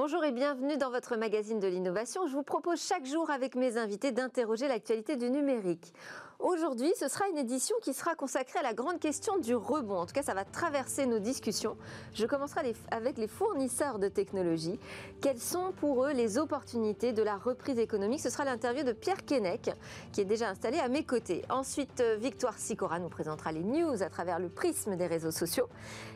[0.00, 2.28] Bonjour et bienvenue dans votre magazine de l'innovation.
[2.28, 5.92] Je vous propose chaque jour avec mes invités d'interroger l'actualité du numérique.
[6.40, 9.96] Aujourd'hui, ce sera une édition qui sera consacrée à la grande question du rebond.
[9.96, 11.76] En tout cas, ça va traverser nos discussions.
[12.14, 14.78] Je commencerai avec les fournisseurs de technologies.
[15.20, 18.20] Quelles sont pour eux les opportunités de la reprise économique?
[18.20, 19.72] Ce sera l'interview de Pierre Keinec,
[20.12, 21.44] qui est déjà installé à mes côtés.
[21.50, 25.68] Ensuite, Victoire Sicora nous présentera les news à travers le prisme des réseaux sociaux.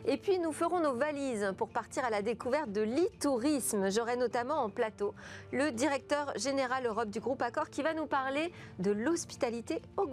[0.05, 3.91] Et puis, nous ferons nos valises pour partir à la découverte de l'e-tourisme.
[3.91, 5.13] J'aurai notamment en plateau
[5.51, 10.12] le directeur général Europe du groupe Accor qui va nous parler de l'hospitalité augmentée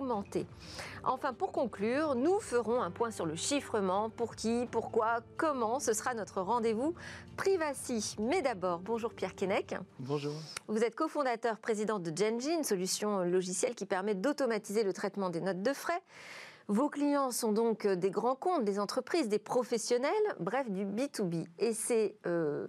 [1.05, 5.81] Enfin, pour conclure, nous ferons un point sur le chiffrement, pour qui, pourquoi, comment.
[5.81, 6.95] Ce sera notre rendez-vous
[7.37, 8.17] Privacy.
[8.19, 9.75] Mais d'abord, bonjour Pierre Keinec.
[9.99, 10.35] Bonjour.
[10.69, 15.41] Vous êtes cofondateur, président de Genji, une solution logicielle qui permet d'automatiser le traitement des
[15.41, 16.03] notes de frais.
[16.69, 21.47] Vos clients sont donc des grands comptes, des entreprises, des professionnels, bref, du B2B.
[21.59, 22.67] Et c'est euh,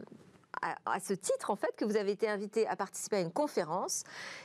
[0.61, 4.03] à, ce titre, en fait, que vous avez été invité à participer à une conférence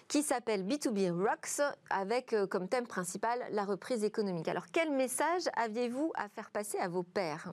[0.09, 4.49] qui s'appelle B2B Rocks, avec euh, comme thème principal la reprise économique.
[4.49, 7.53] Alors, quel message aviez-vous à faire passer à vos pairs?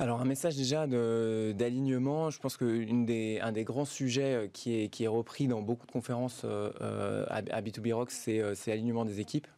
[0.00, 4.88] Alors un message déjà d'alignement, je pense qu'un des, des grands sujets euh, qui est,
[4.90, 9.48] qui est repris dans beaucoup de conférences euh, à, B2B Rocks, c'est l'alignement des équipes,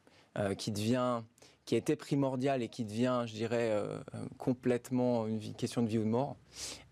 [0.56, 1.20] qui devient
[1.64, 5.98] qui était primordial et qui devient, je dirais, euh, euh, complètement une question de vie
[5.98, 6.36] ou de mort,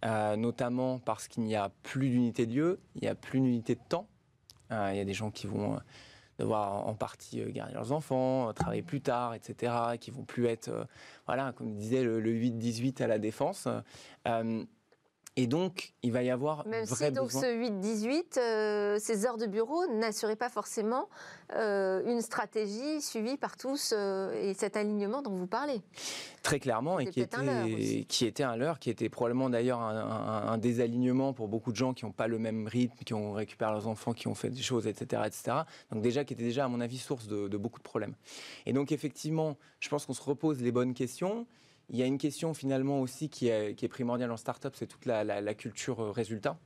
[0.04, 3.74] euh, notamment parce qu'il n'y a plus d'unité de lieu, il n'y a plus d'unité
[3.74, 4.06] de temps.
[4.70, 5.80] il y a des gens qui vont
[6.38, 10.86] devoir en partie garder leurs enfants, travailler plus tard, etc., qui vont plus être,
[11.26, 13.66] voilà, comme disait le, le 8-18 à la défense.
[15.38, 19.36] Et donc, il va y avoir Même vrai si donc ce 8-18, euh, ces heures
[19.36, 21.08] de bureau n'assuraient pas forcément
[21.54, 25.80] euh, une stratégie suivie par tous euh, et cet alignement dont vous parlez.
[26.42, 31.32] Très clairement, et qui était, qui était un leurre, qui était probablement d'ailleurs un, désalignement
[31.32, 34.14] pour beaucoup de gens qui n'ont pas le même rythme, qui ont récupéré leurs enfants,
[34.14, 35.58] qui ont fait des choses, etc., etc.
[35.92, 38.16] Donc déjà, qui était déjà, à mon avis, source de, de beaucoup de problèmes.
[38.66, 41.46] Et donc effectivement, je pense qu'on se repose les bonnes questions.
[41.90, 45.54] Il y a une question finalement aussi qui est, primordiale en start-up, c'est toute la,
[45.54, 46.58] culture euh, résultat.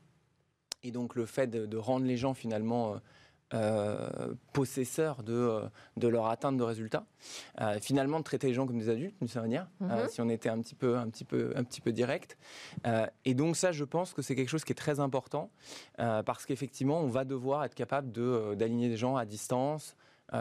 [0.83, 2.97] Et donc le fait de, rendre les gens finalement euh,
[3.55, 5.61] euh, possesseurs de,
[5.97, 7.05] de leur atteinte de résultats.
[7.81, 10.09] finalement, de traiter les gens comme des adultes, d'une certaine manière, mhm.
[10.09, 12.37] si on était un petit peu, un petit peu, un petit peu direct.
[13.25, 15.51] et donc ça, je pense que c'est quelque chose qui est très important
[15.97, 18.11] parce qu'effectivement, on va devoir être capable
[18.57, 19.95] d'aligner des gens à distance,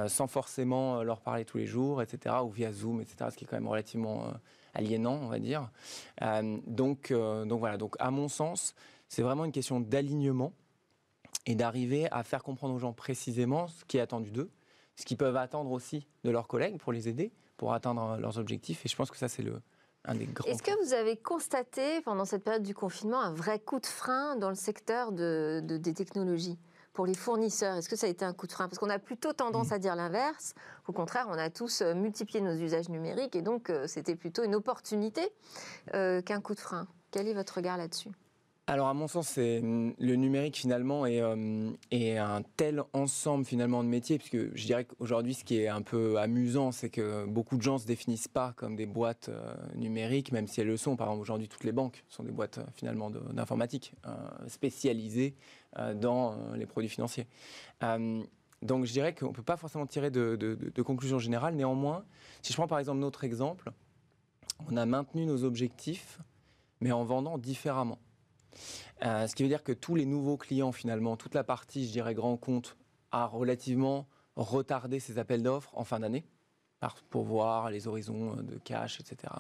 [0.08, 3.48] sans forcément leur parler tous les jours, etc., ou via Zoom, etc., ce qui est
[3.48, 4.32] quand même relativement
[4.74, 5.70] aliénant, on va dire.
[6.22, 8.76] Euh, donc, euh, donc voilà, donc à mon sens,
[9.08, 10.54] c'est vraiment une question d'alignement
[11.46, 14.50] et d'arriver à faire comprendre aux gens précisément ce qui est attendu d'eux,
[14.96, 18.86] ce qu'ils peuvent attendre aussi de leurs collègues pour les aider, pour atteindre leurs objectifs.
[18.86, 19.62] Et je pense que ça, c'est le,
[20.06, 20.48] un des grands.
[20.48, 24.36] Est-ce que vous avez constaté pendant cette période du confinement un vrai coup de frein
[24.36, 26.60] dans le secteur de, des technologies?
[26.94, 28.68] Pour les fournisseurs Est-ce que ça a été un coup de frein?
[28.68, 29.74] Parce qu'on a plutôt tendance mmh.
[29.74, 30.54] à dire l'inverse.
[30.88, 34.44] Au contraire, on a tous euh, multiplié nos usages numériques et donc euh, c'était plutôt
[34.44, 35.22] une opportunité
[35.94, 36.88] euh, qu'un coup de frein.
[37.12, 38.10] Quel est votre regard là-dessus?
[38.68, 44.18] Alors à mon sens, c'est le numérique finalement est, un tel ensemble finalement de métiers,
[44.18, 47.80] puisque je dirais qu'aujourd'hui, ce qui est un peu amusant, c'est que beaucoup de gens
[47.80, 49.30] se définissent pas comme des boîtes
[49.76, 50.96] numériques, même si elles le sont.
[50.96, 53.94] Par exemple, aujourd'hui, toutes les banques sont des boîtes finalement d'informatique
[54.48, 55.36] spécialisées
[55.96, 57.28] dans les produits financiers.
[58.62, 61.56] Donc je dirais qu'on ne peut pas forcément tirer de, conclusion générale.
[61.56, 62.06] Néanmoins,
[62.42, 63.72] si je prends par exemple notre exemple,
[64.70, 66.20] on a maintenu nos objectifs,
[66.80, 67.98] mais en vendant différemment.
[69.04, 71.92] Euh, ce qui veut dire que tous les nouveaux clients, finalement, toute la partie, je
[71.92, 72.78] dirais, grand compte,
[73.12, 76.26] a relativement retardé ses appels d'offres en fin d'année
[77.10, 79.34] pour voir les horizons de cash, etc.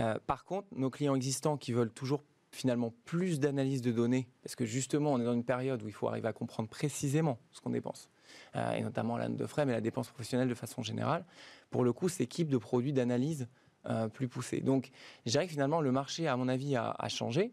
[0.00, 4.56] Euh, par contre, nos clients existants qui veulent toujours finalement plus d'analyse de données, parce
[4.56, 7.60] que justement, on est dans une période où il faut arriver à comprendre précisément ce
[7.60, 8.08] qu'on dépense,
[8.56, 11.24] euh, et notamment la de frais, mais la dépense professionnelle de façon générale.
[11.70, 13.48] Pour le coup, s'équipe de produits d'analyse
[13.86, 14.60] euh, plus poussés.
[14.60, 14.90] Donc,
[15.26, 17.52] je dirais que finalement, le marché, à mon avis, a changé.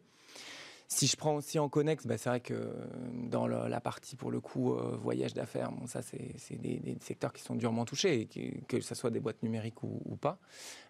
[0.88, 2.72] Si je prends aussi en connexe, bah, c'est vrai que
[3.14, 7.42] dans la partie, pour le coup, euh, voyage d'affaires, bon, ça, c'est des, secteurs qui
[7.42, 8.28] sont durement touchés,
[8.68, 10.38] que, ce soit des boîtes numériques ou, pas.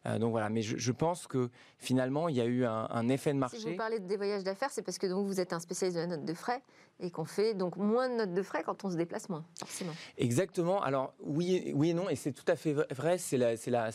[0.06, 3.40] Euh, donc voilà, mais je, pense que finalement, il y a eu un, effet de
[3.40, 3.58] marché.
[3.58, 6.02] Si vous parlez des voyages d'affaires, c'est parce que donc, vous êtes un spécialiste de
[6.02, 6.62] la note de frais
[7.00, 9.94] et qu'on fait donc moins de notes de frais quand on se déplace moins, forcément.
[10.18, 10.82] Exactement.
[10.82, 13.18] Alors oui, oui et non, et c'est tout à fait vrai.
[13.18, 13.90] C'est la, la,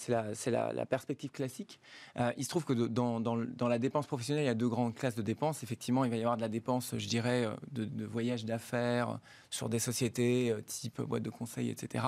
[0.46, 1.80] la, la, perspective classique.
[2.18, 4.68] Euh, il se trouve que dans, dans, dans, la dépense professionnelle, il y a deux
[4.68, 5.62] grandes classes de dépenses.
[5.62, 9.18] Effectivement, il va y avoir de la dépense, je dirais, euh, de, voyages d'affaires
[9.50, 12.04] sur des sociétés euh, type boîte de conseil, etc.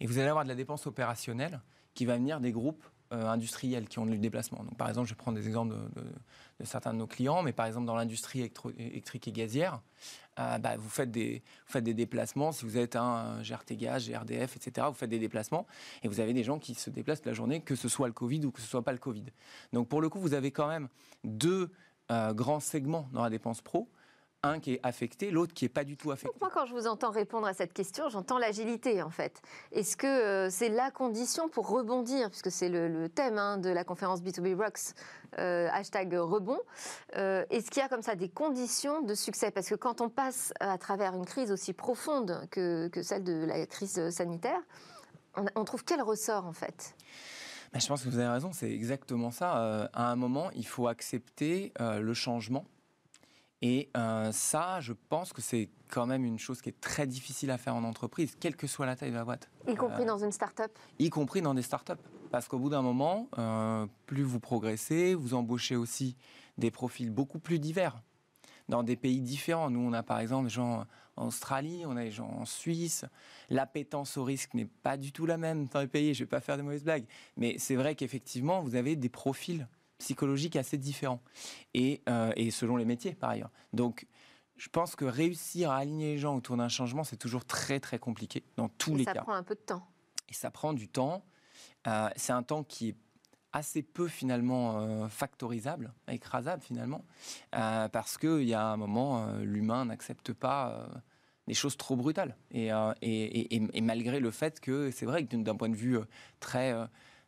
[0.00, 1.60] Et vous allez avoir de la dépense opérationnelle
[1.94, 4.62] qui va venir des groupes industriels qui ont du déplacement.
[4.62, 7.86] Donc, par exemple, je prendre des exemples de, certains de nos clients, mais par exemple
[7.86, 9.80] dans l'industrie électrique et gazière,
[10.36, 12.52] bah, vous, faites des, vous faites des déplacements.
[12.52, 15.66] Si vous êtes un GRT Gaz, GRDF, etc., vous faites des déplacements
[16.04, 18.44] et vous avez des gens qui se déplacent la journée, que ce soit le Covid
[18.46, 19.24] ou que ce soit pas le Covid.
[19.72, 20.88] Donc pour le coup, vous avez quand même
[21.24, 21.72] deux
[22.34, 23.88] grands segments dans la dépense pro
[24.42, 26.36] un qui est affecté, l'autre qui n'est pas du tout affecté.
[26.40, 29.42] Moi, quand je vous entends répondre à cette question, j'entends l'agilité, en fait.
[29.72, 33.84] Est-ce que euh, c'est la condition pour rebondir, puisque c'est le, thème hein, de la
[33.84, 34.94] conférence B2B Rocks,
[35.38, 36.60] euh, hashtag rebond,
[37.16, 39.50] euh, est-ce qu'il y a comme ça des conditions de succès?
[39.50, 43.66] Parce que quand on passe à travers une crise aussi profonde que, celle de la
[43.66, 44.60] crise sanitaire,
[45.54, 46.94] on, trouve quel ressort, en fait?
[47.72, 49.88] Ben, je pense que vous avez raison, c'est exactement ça.
[49.92, 52.64] à un moment, il faut accepter le changement
[53.62, 57.50] et euh, ça, je pense que c'est quand même une chose qui est très difficile
[57.50, 59.50] à faire en entreprise, quelle que soit la taille de la boîte.
[59.68, 62.00] Y compris euh, dans une start-up Y compris dans des start-up.
[62.30, 66.16] Parce qu'au bout d'un moment, euh, plus vous progressez, vous embauchez aussi
[66.58, 68.00] des profils beaucoup plus divers
[68.68, 69.68] dans des pays différents.
[69.68, 70.86] Nous, on a par exemple des gens
[71.20, 73.04] en Australie, on a des gens en Suisse.
[73.50, 76.14] L'appétence au risque n'est pas du tout la même dans les pays.
[76.14, 77.04] Je ne vais pas faire de mauvaises blagues.
[77.36, 79.68] Mais c'est vrai qu'effectivement, vous avez des profils
[79.98, 81.20] psychologique assez différent.
[81.74, 83.50] Et, euh, et selon les métiers, par ailleurs.
[83.74, 84.06] Donc,
[84.56, 87.98] je pense que réussir à aligner les gens autour d'un changement, c'est toujours très, très
[87.98, 89.14] compliqué dans tous les cas.
[89.14, 89.86] Ça prend un peu de temps.
[90.30, 91.22] Et ça prend du temps.
[91.86, 92.96] Euh, c'est un temps qui est
[93.52, 97.04] assez peu finalement euh, factorisable, écrasable finalement,
[97.50, 100.88] parce qu'il y a un moment, l'humain n'accepte pas
[101.50, 102.36] des choses trop brutales.
[102.52, 102.70] Et,
[103.02, 105.98] et, et, malgré le fait que c'est vrai que d'un point de vue
[106.38, 106.74] très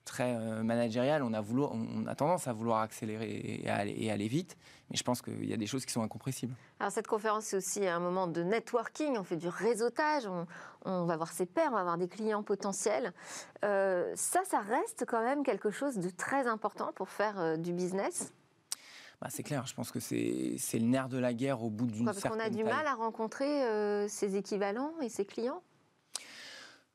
[0.05, 4.57] très euh, managérial, on a, voulu, on a tendance à vouloir accélérer et aller, vite,
[4.91, 6.55] mais je pense qu'il y a des choses qui sont incompressibles.
[6.81, 10.29] Alors cette conférence, c'est aussi un moment de networking, on fait du réseautage,
[10.85, 13.13] on, va voir ses pairs, on va avoir des clients potentiels.
[13.65, 17.73] Euh, ça, ça reste quand même quelque chose de très important pour faire euh, du
[17.73, 18.33] business
[19.23, 22.05] bah, c'est clair, je pense que c'est le nerf de la guerre au bout d'une
[22.13, 25.63] certaine Parce qu'on a du mal à rencontrer ses équivalents et ses clients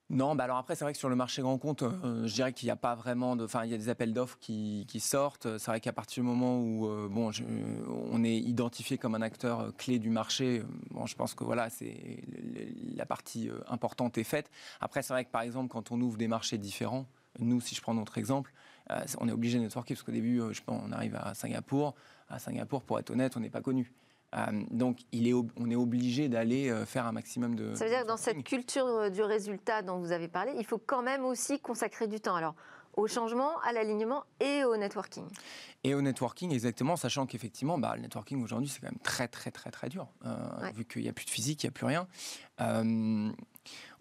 [0.09, 2.53] non, bah alors après, c'est vrai que sur le marché grand compte, euh, je dirais
[2.53, 3.43] qu'il n'y a pas vraiment de.
[3.43, 5.57] Enfin, il y a des appels d'offres qui, sortent.
[5.57, 7.31] C'est vrai qu'à partir du moment où euh, bon,
[8.09, 11.69] on est identifié comme un acteur euh, clé du marché, bon, je pense que voilà,
[11.69, 12.23] c'est
[12.95, 14.49] la partie importante est faite.
[14.79, 17.05] Après, c'est vrai que par exemple, quand on ouvre des marchés différents,
[17.39, 18.53] nous, si je prends notre exemple,
[19.19, 21.95] on est obligé de networker parce qu'au début, je pense, on arrive à Singapour.
[22.29, 23.93] À Singapour, pour être honnête, on n'est pas connu.
[24.35, 27.73] Euh, donc, il est, on est obligé d'aller euh, faire un maximum de.
[27.75, 30.65] Ça veut dire que dans cette culture euh, du résultat dont vous avez parlé, il
[30.65, 32.35] faut quand même aussi consacrer du temps.
[32.35, 32.55] Alors,
[32.97, 35.23] au changement, à l'alignement et au networking.
[35.83, 39.51] Et au networking, exactement, sachant qu'effectivement, bah, le networking aujourd'hui, c'est quand même très, très,
[39.51, 40.07] très, très dur,
[40.73, 42.07] vu qu'il n'y a plus de physique, il n'y a plus rien.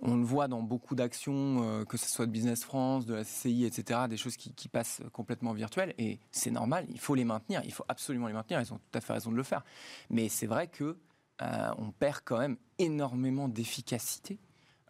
[0.03, 3.25] On le voit dans beaucoup d'actions, euh, que ce soit de Business France, de la
[3.25, 5.95] CCI, etc., des choses qui, passent complètement virtuelles.
[5.99, 8.99] Et c'est normal, il faut les maintenir, il faut absolument les maintenir, ils ont tout
[8.99, 9.65] à fait raison de le faire.
[10.11, 10.99] Mais c'est vrai que
[11.43, 14.39] euh, on perd quand même énormément d'efficacité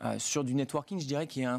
[0.02, 1.58] euh, sur du networking, je dirais, qui est un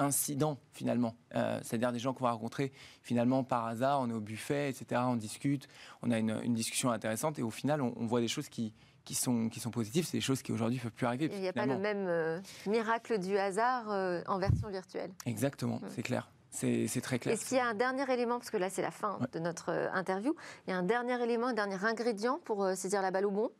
[0.00, 1.14] incident finalement.
[1.62, 2.72] C'est-à-dire des gens qu'on va rencontrer
[3.02, 5.68] finalement par hasard, on est au buffet, etc., on discute,
[6.02, 8.74] on a une, discussion intéressante et au final on voit des choses qui,
[9.04, 11.30] qui sont, qui sont positives, c'est des choses qui aujourd'hui ne peuvent plus arriver.
[11.32, 15.12] Il n'y a pas le même euh, miracle du hasard euh, en version virtuelle.
[15.26, 15.88] Exactement, mm.
[15.94, 16.30] c'est clair.
[16.50, 17.34] C'est très clair.
[17.34, 19.70] Est-ce qu'il y a un dernier élément, parce que là c'est la fin de notre
[19.70, 23.26] euh, interview, il y a un dernier élément, un dernier ingrédient pour saisir la balle
[23.26, 23.50] au bon?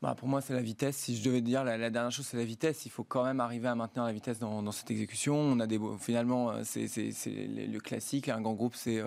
[0.00, 0.96] Bah, pour moi, c'est la vitesse.
[0.96, 2.84] Si je devais dire la, dernière chose, c'est la vitesse.
[2.84, 5.34] Il faut quand même arriver à maintenir la vitesse dans, dans cette exécution.
[5.34, 8.28] On a des, finalement, c'est le classique.
[8.28, 9.02] Un grand groupe, c'est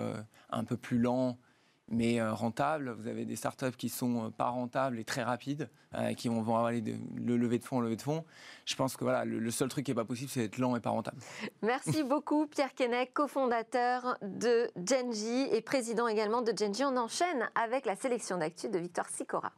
[0.50, 1.38] un peu plus lent,
[1.90, 2.90] mais euh, rentable.
[2.98, 6.42] Vous avez des startups qui sont euh, pas rentables et très rapides, euh, qui vont,
[6.42, 8.24] vont de, le lever de fonds, lever de fonds.
[8.64, 10.80] Je pense que voilà, le, seul truc qui est pas possible, c'est d'être lent et
[10.80, 11.18] pas rentable.
[11.62, 16.84] Merci beaucoup, Pierre Keinec, cofondateur de Genji et président également de Genji.
[16.84, 19.52] On enchaîne avec la sélection d'actu de Victoire Sicora.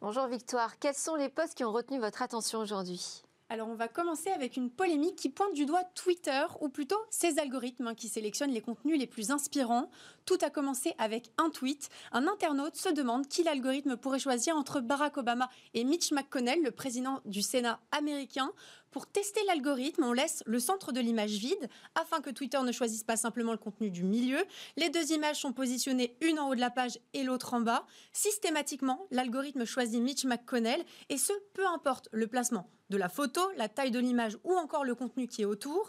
[0.00, 3.22] Bonjour Victoire, quels sont les postes qui ont retenu votre attention aujourd'hui?
[3.52, 7.38] Alors on va commencer avec une polémique qui pointe du doigt Twitter, ou plutôt ses
[7.38, 9.90] algorithmes hein, qui sélectionnent les contenus les plus inspirants.
[10.24, 11.90] Tout a commencé avec un tweet.
[12.12, 16.70] Un internaute se demande qui l'algorithme pourrait choisir entre Barack Obama et Mitch McConnell, le
[16.70, 18.52] président du Sénat américain.
[18.92, 23.04] Pour tester l'algorithme, on laisse le centre de l'image vide afin que Twitter ne choisisse
[23.04, 24.44] pas simplement le contenu du milieu.
[24.76, 27.86] Les deux images sont positionnées une en haut de la page et l'autre en bas.
[28.12, 33.68] Systématiquement, l'algorithme choisit Mitch McConnell et ce, peu importe le placement de la photo, la
[33.68, 35.88] taille de l'image ou encore le contenu qui est autour.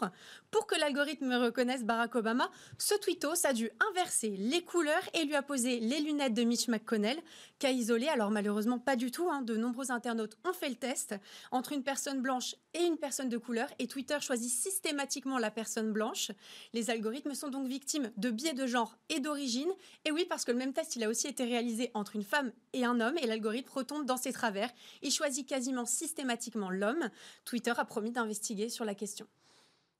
[0.50, 5.34] Pour que l'algorithme reconnaisse Barack Obama, ce tweetos a dû inverser les couleurs et lui
[5.34, 7.20] a posé les lunettes de Mitch McConnell,
[7.58, 8.08] qu'a isolé.
[8.08, 9.42] Alors malheureusement pas du tout, hein.
[9.42, 11.14] de nombreux internautes ont fait le test
[11.50, 15.92] entre une personne blanche et une personne de couleur et Twitter choisit systématiquement la personne
[15.92, 16.30] blanche.
[16.72, 19.70] Les algorithmes sont donc victimes de biais de genre et d'origine.
[20.04, 22.52] Et oui, parce que le même test, il a aussi été réalisé entre une femme
[22.72, 24.70] et un homme et l'algorithme retombe dans ses travers.
[25.02, 27.10] Il choisit quasiment systématiquement l'homme
[27.44, 29.26] Twitter a promis d'investiguer sur la question.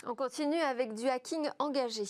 [0.06, 2.04] On continue avec du hacking engagé.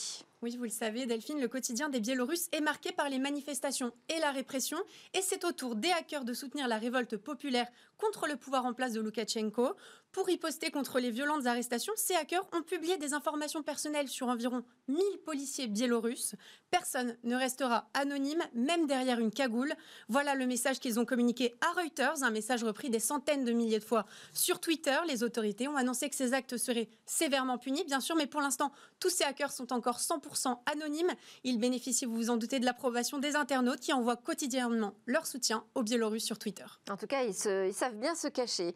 [0.45, 4.21] Oui, vous le savez, Delphine, le quotidien des Biélorusses est marqué par les manifestations et
[4.21, 4.77] la répression,
[5.15, 8.75] et c'est au tour des hackers de soutenir la révolte populaire contre le pouvoir en
[8.75, 9.75] place de Loukachenko.
[10.13, 14.65] Pour riposter contre les violentes arrestations, ces hackers ont publié des informations personnelles sur environ
[14.87, 16.37] 1000 policiers biélorusses.
[16.71, 19.73] Personne ne restera anonyme, même derrière une cagoule.
[20.09, 23.81] Voilà le message qu'ils ont communiqué à Reuters, un message repris des centaines de milliers
[23.81, 24.97] de fois sur Twitter.
[25.09, 28.71] Les autorités ont annoncé que ces actes seraient sévèrement punis, bien sûr, mais pour l'instant,
[29.01, 30.34] tous ces hackers sont encore 100%
[30.67, 31.13] anonymes.
[31.45, 35.65] Ils bénéficient, vous vous en doutez, de l'approbation des internautes qui envoient quotidiennement leur soutien
[35.75, 36.65] aux Biélorusses sur Twitter.
[36.91, 38.75] En tout cas, ils, ils savent bien se cacher.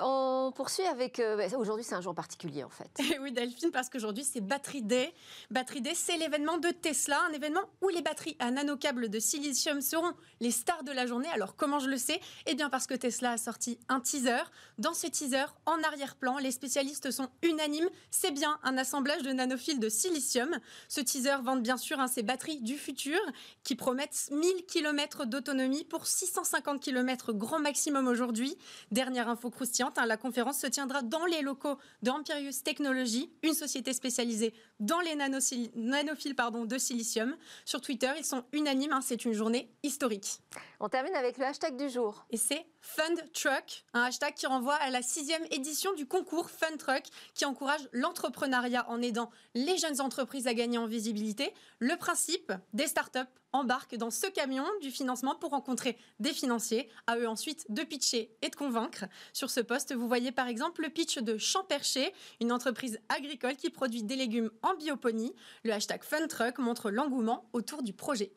[0.00, 1.18] On poursuit avec.
[1.18, 2.88] Euh, bah, aujourd'hui, c'est un jour particulier en fait.
[3.20, 5.12] oui, Delphine, parce qu'aujourd'hui, c'est Battery Day.
[5.50, 9.80] Battery Day, c'est l'événement de Tesla, un événement où les batteries à nanocâbles de silicium
[9.80, 11.28] seront les stars de la journée.
[11.34, 12.20] Alors, comment je le sais?
[12.46, 14.44] Eh bien, parce que Tesla a sorti un teaser.
[14.78, 17.88] Dans ce teaser, en arrière-plan, les spécialistes sont unanimes.
[18.10, 20.60] C'est bien un assemblage de nanophiles de silicium.
[20.88, 23.18] Ce teaser vante bien sûr hein, ces batteries du futur
[23.64, 28.56] qui promettent 1000 km d'autonomie pour 650 km grand maximum aujourd'hui.
[28.90, 33.92] Dernière info croustillante Hein, la conférence se tiendra dans les locaux d'Amperius Technologies, une société
[33.92, 37.36] spécialisée dans les nanophiles pardon, de silicium.
[37.64, 40.40] Sur Twitter, ils sont unanimes, hein, c'est une journée historique.
[40.80, 42.26] On termine avec le hashtag du jour.
[42.30, 46.78] Et c'est Fund Truck, un hashtag qui renvoie à la sixième édition du concours Fund
[46.78, 47.04] Truck,
[47.34, 51.52] qui encourage l'entrepreneuriat en aidant les jeunes entreprises à gagner en visibilité.
[51.78, 53.18] Le principe des startups
[53.52, 58.36] embarquent dans ce camion du financement pour rencontrer des financiers, à eux ensuite de pitcher
[58.42, 59.04] et de convaincre.
[59.32, 63.70] Sur ce poste, vous voyez par exemple le pitch de Champercher, une entreprise agricole qui
[63.70, 65.34] produit des légumes en bioponie.
[65.64, 68.32] Le hashtag Fund Truck montre l'engouement autour du projet.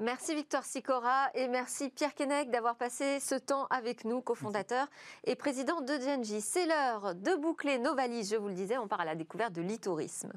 [0.00, 4.88] Merci Victor Sicora et merci Pierre Keinec d'avoir passé ce temps avec nous, cofondateur
[5.22, 6.40] et président de DNJ.
[6.40, 9.52] C'est l'heure de boucler nos valises, je vous le disais, on part à la découverte
[9.52, 10.32] de l'itourisme.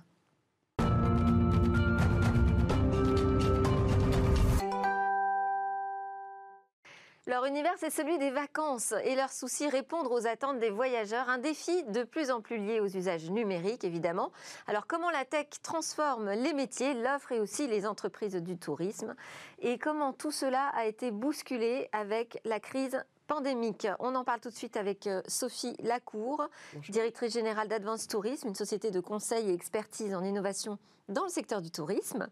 [7.28, 11.28] Leur univers, c'est celui des vacances et leur souci répondre aux attentes des voyageurs.
[11.28, 14.32] Un défi de plus en plus lié aux usages numériques, évidemment.
[14.66, 19.14] Alors, comment la tech transforme les métiers, l'offre et aussi les entreprises du tourisme?
[19.60, 23.90] Et comment tout cela a été bousculé avec la crise pandémique?
[24.00, 26.48] On en parle tout de suite avec euh, Sophie Lacour,
[26.88, 30.80] directrice générale d'Advance Tourisme, une société de conseil et expertise en innovation
[31.10, 32.28] dans le secteur du tourisme.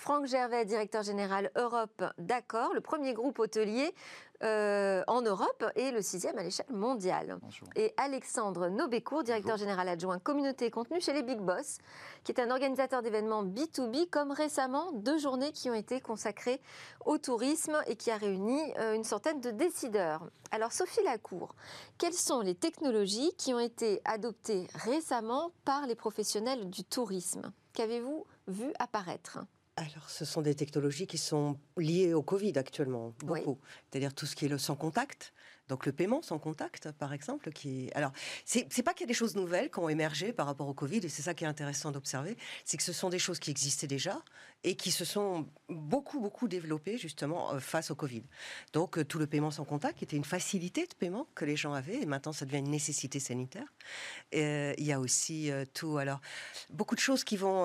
[0.00, 3.94] Franck Gervais, directeur général Europe d'Accord, le premier groupe hôtelier
[4.42, 7.38] euh, en Europe et le sixième à l'échelle mondiale.
[7.76, 11.76] Et Alexandre Nobécourt, directeur général adjoint communauté et contenu chez les Big Boss,
[12.24, 16.62] qui est un organisateur d'événements B2B, comme récemment deux journées qui ont été consacrées
[17.04, 20.30] au tourisme et qui a réuni euh, une centaine de décideurs.
[20.50, 21.54] Alors Sophie Lacour,
[21.98, 27.52] quelles sont les technologies qui ont été adoptées récemment par les professionnels du tourisme?
[27.74, 29.40] Qu'avez-vous vu apparaître?
[29.80, 33.58] Alors, ce sont des technologies qui sont liées au Covid actuellement, beaucoup.
[33.88, 35.32] C'est-à-dire tout ce qui est le sans contact,
[35.70, 38.10] donc le paiement sans contact, par exemple, qui alors
[38.44, 40.98] c'est pas qu'il y a des choses nouvelles qui ont émergé par rapport au Covid,
[40.98, 43.86] et c'est ça qui est intéressant d'observer, c'est que ce sont des choses qui existaient
[43.86, 44.20] déjà
[44.64, 48.24] et qui se sont beaucoup beaucoup développées justement euh, face au Covid.
[48.72, 51.72] Donc euh, tout le paiement sans contact était une facilité de paiement que les gens
[51.72, 53.72] avaient, et maintenant ça devient une nécessité sanitaire.
[54.34, 56.20] Euh, il y a aussi tout alors
[56.70, 57.60] beaucoup de choses qui vont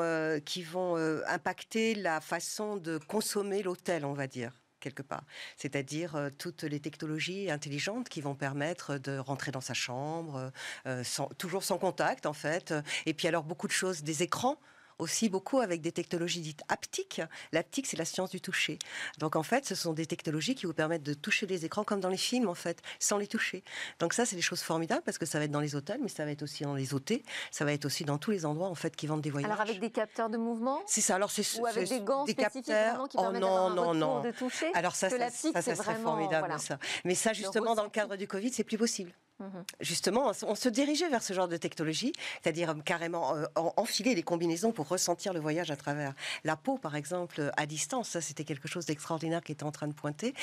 [0.45, 0.95] qui vont
[1.27, 4.53] impacter la façon de consommer l'hôtel, on va dire
[4.85, 5.23] quelque part.
[5.57, 10.51] C'est-à-dire euh, toutes les technologies intelligentes qui vont permettre de rentrer dans sa chambre,
[10.85, 11.03] euh,
[11.39, 12.73] toujours sans contact en fait.
[13.07, 14.59] Et puis alors beaucoup de choses, des écrans
[14.99, 17.21] aussi beaucoup avec des technologies dites haptiques.
[17.51, 18.79] L'haptique, c'est la science du toucher.
[19.19, 21.99] Donc en fait, ce sont des technologies qui vous permettent de toucher les écrans comme
[21.99, 23.63] dans les films, en fait, sans les toucher.
[23.99, 26.09] Donc ça, c'est des choses formidables parce que ça va être dans les hôtels, mais
[26.09, 27.21] ça va être aussi dans les hôtels,
[27.51, 29.51] ça va être aussi dans tous les endroits en fait qui vendent des voyages.
[29.51, 31.15] Alors avec des capteurs de mouvement C'est ça.
[31.15, 33.07] Alors c'est ou avec des gants spécifiques capteurs.
[33.07, 34.21] qui oh permettent non, non, non.
[34.21, 34.71] de toucher.
[34.73, 36.79] Alors ça, ça, ça, serait formidable ça.
[37.03, 39.11] Mais ça, justement, dans le cadre du Covid, c'est plus possible.
[39.39, 39.65] Mhm.
[39.81, 44.23] Justement, on se dirigeait vers ce genre de technologie, c'est-à-dire euh, carrément euh, enfiler des
[44.23, 46.13] combinaisons pour ressentir le voyage à travers
[46.45, 48.09] la peau, par exemple, à distance.
[48.09, 50.33] Ça, c'était quelque chose d'extraordinaire qui était en train de pointer.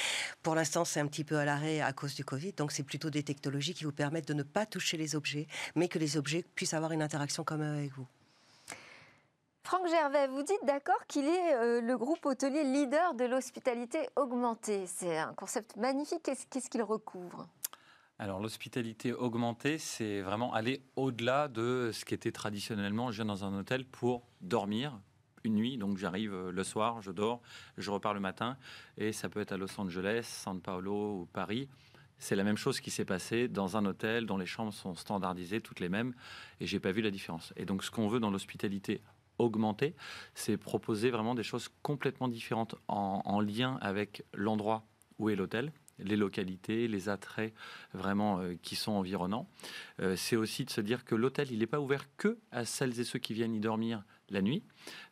[0.42, 2.52] Pour l'instant, c'est un petit peu à l'arrêt à cause du Covid.
[2.52, 5.88] Donc, c'est plutôt des technologies qui vous permettent de ne pas toucher les objets, mais
[5.88, 8.06] que les objets puissent avoir une interaction comme avec vous.
[9.64, 14.86] Franck Gervais, vous dites d'accord qu'il est euh, le groupe hôtelier leader de l'hospitalité augmentée.
[14.86, 16.22] C'est un concept magnifique.
[16.24, 17.48] Qu'est-ce qu'il recouvre?
[18.22, 23.44] Alors l'hospitalité augmentée, c'est vraiment aller au-delà de ce qui était traditionnellement, je viens dans
[23.44, 24.96] un hôtel pour dormir
[25.42, 27.42] une nuit, donc j'arrive euh, le soir, je dors,
[27.78, 28.56] je repars le matin,
[28.96, 31.68] et ça peut être à Los Angeles, San Paulo ou Paris.
[32.18, 35.60] C'est la même chose qui s'est passé dans un hôtel dont les chambres sont standardisées,
[35.60, 36.14] toutes les mêmes,
[36.60, 37.52] et j'ai pas vu la différence.
[37.56, 39.02] Et donc ce qu'on veut dans l'hospitalité
[39.38, 39.96] augmentée,
[40.34, 44.84] c'est proposer vraiment des choses complètement différentes en lien avec l'endroit
[45.18, 47.54] où est l'hôtel, les localités, les attraits
[47.94, 49.48] vraiment euh, qui sont environnants.
[50.00, 52.98] Euh, c'est aussi de se dire que l'hôtel, il n'est pas ouvert que à celles
[53.00, 54.64] et ceux qui viennent y dormir la nuit.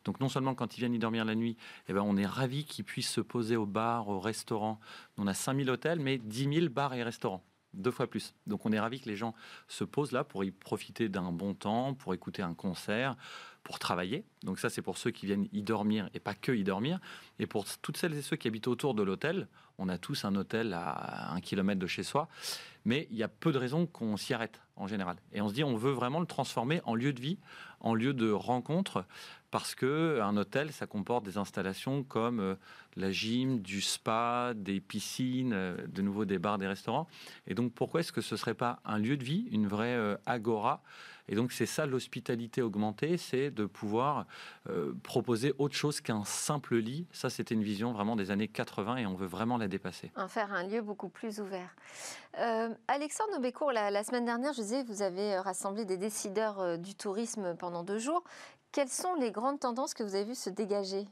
[0.03, 1.57] Donc non seulement quand ils viennent y dormir la nuit,
[1.87, 4.79] eh ben, on est ravi qu'ils puissent se poser au bar, au restaurant.
[5.17, 8.33] On a 5000 hôtels, mais 10 000 bars et restaurants deux fois plus.
[8.47, 9.33] Donc on est ravi que les gens
[9.67, 13.15] se posent là pour y profiter d'un bon temps, pour écouter un concert,
[13.63, 14.25] pour travailler.
[14.43, 16.99] Donc ça, c'est pour ceux qui viennent y dormir et pas que y dormir.
[17.39, 20.35] Et pour toutes celles et ceux qui habitent autour de l'hôtel, on a tous un
[20.35, 22.27] hôtel à un kilomètre de chez soi,
[22.85, 25.17] mais il y a peu de raisons qu'on s'y arrête en général.
[25.33, 27.37] Et on se dit, on veut vraiment le transformer en lieu de vie,
[27.79, 29.05] en lieu de rencontre,
[29.51, 32.55] parce que un hôtel, ça comporte des installations comme euh,
[32.95, 37.07] la gym, du spa, des piscines, euh, de nouveau des bars, des restaurants.
[37.47, 40.15] Et donc, pourquoi est-ce que ce serait pas un lieu de vie, une vraie euh,
[40.25, 40.81] agora
[41.27, 44.25] et donc c'est ça l'hospitalité augmentée, c'est de pouvoir
[44.69, 47.07] euh, proposer autre chose qu'un simple lit.
[47.11, 50.11] Ça, c'était une vision vraiment des années 80 et on veut vraiment la dépasser.
[50.15, 51.75] En faire un lieu beaucoup plus ouvert.
[52.39, 56.95] Euh, Alexandre Nobécourt, la, semaine dernière, je disais, vous avez euh, rassemblé des décideurs du
[56.95, 58.23] tourisme pendant deux jours.
[58.71, 61.07] Quelles sont les grandes tendances que vous avez vues se dégager?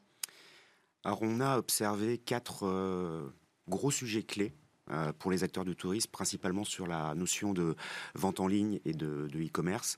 [1.04, 3.32] Alors on a observé quatre
[3.68, 4.54] gros sujets clés
[4.92, 7.76] euh, pour les acteurs du tourisme, principalement sur la notion de
[8.16, 9.98] vente en ligne et de e-commerce.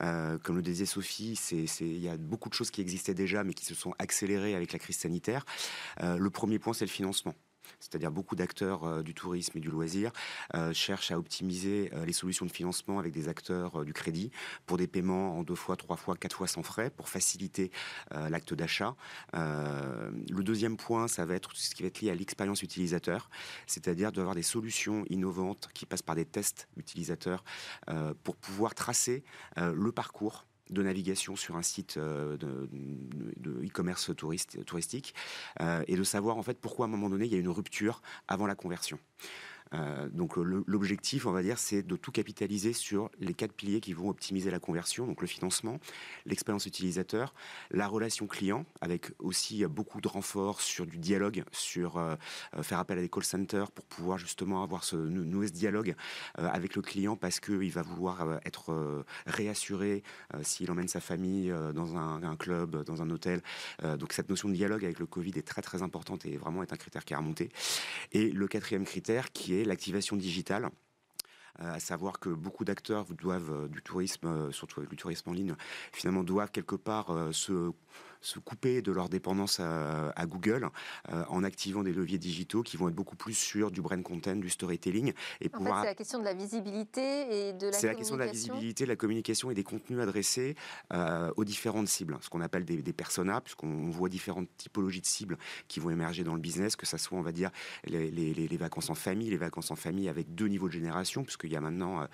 [0.00, 1.38] Euh, comme le disait Sophie,
[1.80, 4.72] il y a beaucoup de choses qui existaient déjà, mais qui se sont accélérées avec
[4.72, 5.44] la crise sanitaire.
[6.02, 7.34] Euh, le premier point, c'est le financement
[7.80, 10.12] c'est-à-dire beaucoup d'acteurs euh, du tourisme et du loisir
[10.54, 14.30] euh, cherchent à optimiser euh, les solutions de financement avec des acteurs du crédit
[14.66, 17.70] pour des paiements en deux fois, trois fois, quatre fois sans frais pour faciliter
[18.10, 18.94] l'acte d'achat.
[19.32, 23.30] le deuxième point, ça va être ce qui va être lié à l'expérience utilisateur,
[23.66, 27.44] c'est-à-dire d'avoir des solutions innovantes qui passent par des tests utilisateurs
[28.22, 29.24] pour pouvoir tracer
[29.56, 35.14] le parcours de navigation sur un site euh, de e-commerce touristique
[35.60, 37.48] euh, et de savoir en fait pourquoi à un moment donné il y a une
[37.48, 38.98] rupture avant la conversion.
[39.74, 43.92] Euh, donc l'objectif, on va dire, c'est de tout capitaliser sur les quatre piliers qui
[43.92, 45.78] vont optimiser la conversion, donc le financement,
[46.26, 47.34] l'expérience utilisateur,
[47.70, 52.16] la relation client, avec aussi beaucoup de renforts sur du dialogue, sur euh,
[52.56, 55.94] euh, faire appel à des call centers pour pouvoir justement avoir ce nouveau dialogue
[56.34, 60.02] avec le client parce qu'il va vouloir être réassuré
[60.42, 63.42] s'il emmène sa famille dans un, un, club, dans un hôtel.
[63.98, 66.72] donc cette notion de dialogue avec le Covid est très très importante et vraiment est
[66.72, 67.50] un critère qui a remonté.
[68.12, 70.70] Et le quatrième critère qui est l'activation digitale
[71.58, 75.54] à savoir que beaucoup d'acteurs doivent euh, du tourisme, euh, surtout du tourisme en ligne,
[75.92, 77.72] finalement doivent quelque part se
[78.22, 80.70] se couper de leur dépendance à, Google
[81.12, 84.36] euh, en activant des leviers digitaux qui vont être beaucoup plus sur du brand content,
[84.36, 85.12] du storytelling.
[85.40, 85.76] Et en pouvoir...
[85.76, 88.30] fait, c'est la question de la visibilité et de la C'est la question de la
[88.30, 90.54] visibilité, de la communication et des contenus adressés
[90.92, 95.06] euh, aux différentes cibles, ce qu'on appelle des, des personas, puisqu'on voit différentes typologies de
[95.06, 95.36] cibles
[95.66, 97.50] qui vont émerger dans le business, que ça soit, on va dire,
[97.84, 101.24] les, les, les vacances en famille, les vacances en famille avec deux niveaux de génération,
[101.42, 102.06] puisqu'il y a maintenant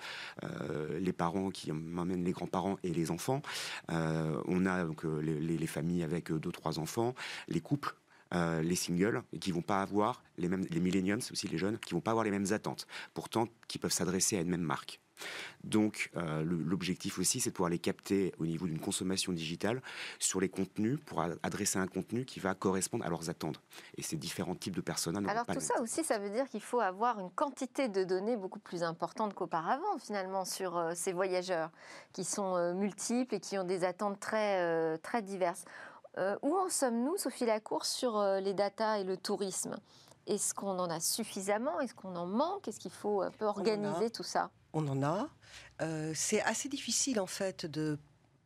[0.43, 3.41] euh, les parents qui m'emmènent les grands-parents et les enfants.
[3.89, 7.13] on a donc les, les familles avec euh, deux trois enfants,
[7.47, 7.95] les couples
[8.33, 11.95] euh, les singles qui vont pas avoir les mêmes les millennials aussi les jeunes qui
[11.95, 14.99] vont pas avoir les mêmes attentes pourtant qui peuvent s'adresser à une même marque
[15.63, 19.81] donc euh, l'objectif aussi c'est de pouvoir les capter au niveau d'une consommation digitale
[20.19, 23.61] sur les contenus pour adresser un contenu qui va correspondre à leurs attentes.
[23.97, 26.79] Et ces différents types de personnes alors tout ça aussi ça veut dire qu'il faut
[26.79, 31.71] avoir une quantité de données beaucoup plus importante qu'auparavant finalement sur ces voyageurs
[32.13, 35.65] qui sont multiples et qui ont des attentes très très diverses.
[36.17, 39.77] Euh, où en sommes-nous, Sophie Lacour, sur euh, les datas et le tourisme?
[40.27, 41.79] Est-ce qu'on en a suffisamment?
[41.79, 42.67] Est-ce qu'on en manque?
[42.67, 44.51] Est-ce qu'il faut un peu organiser tout ça?
[44.73, 45.27] On en a.
[45.81, 47.97] Euh, c'est assez difficile en fait de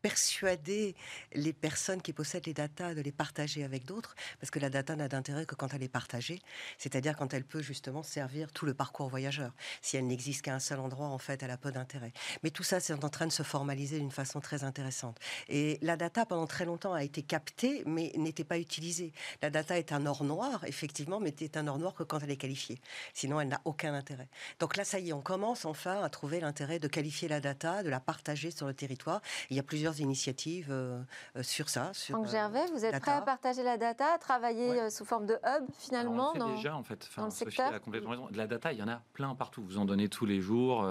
[0.03, 0.95] persuader
[1.33, 4.95] les personnes qui possèdent les datas de les partager avec d'autres, parce que la data
[4.95, 6.41] n'a d'intérêt que quand elle est partagée,
[6.77, 9.53] c'est-à-dire quand elle peut justement servir tout le parcours voyageur.
[9.81, 12.11] Si elle n'existe qu'à un seul endroit, en fait, elle a peu d'intérêt.
[12.43, 15.17] Mais tout ça, c'est en train de se formaliser d'une façon très intéressante.
[15.47, 19.13] Et la data, pendant très longtemps, a été captée, mais n'était pas utilisée.
[19.41, 22.31] La data est un or noir, effectivement, mais est un or noir que quand elle
[22.31, 22.81] est qualifiée.
[23.13, 24.27] Sinon, elle n'a aucun intérêt.
[24.59, 27.83] Donc là, ça y est, on commence enfin à trouver l'intérêt de qualifier la data,
[27.83, 29.21] de la partager sur le territoire.
[29.49, 31.01] Il y a plusieurs initiatives euh,
[31.35, 31.93] euh, sur ça.
[31.93, 35.25] Sur, Franck Gervais, vous êtes prêt à partager la data, à travailler euh, sous forme
[35.25, 37.07] de hub finalement on le fait déjà en fait.
[37.09, 38.27] Enfin, Sophie a complètement raison.
[38.29, 39.63] De la data, il y en a plein partout.
[39.63, 40.87] Vous en donnez tous les jours.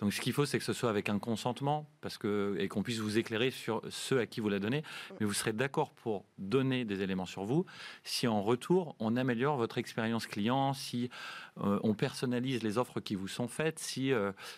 [0.00, 2.82] donc ce qu'il faut, c'est que ce soit avec un consentement, parce que et qu'on
[2.82, 4.82] puisse vous éclairer sur ceux à qui vous la donnez.
[5.20, 7.66] Mais vous serez d'accord pour donner des éléments sur vous
[8.04, 11.10] si en retour on améliore votre expérience client, si
[11.58, 14.12] on personnalise les offres qui vous sont faites, si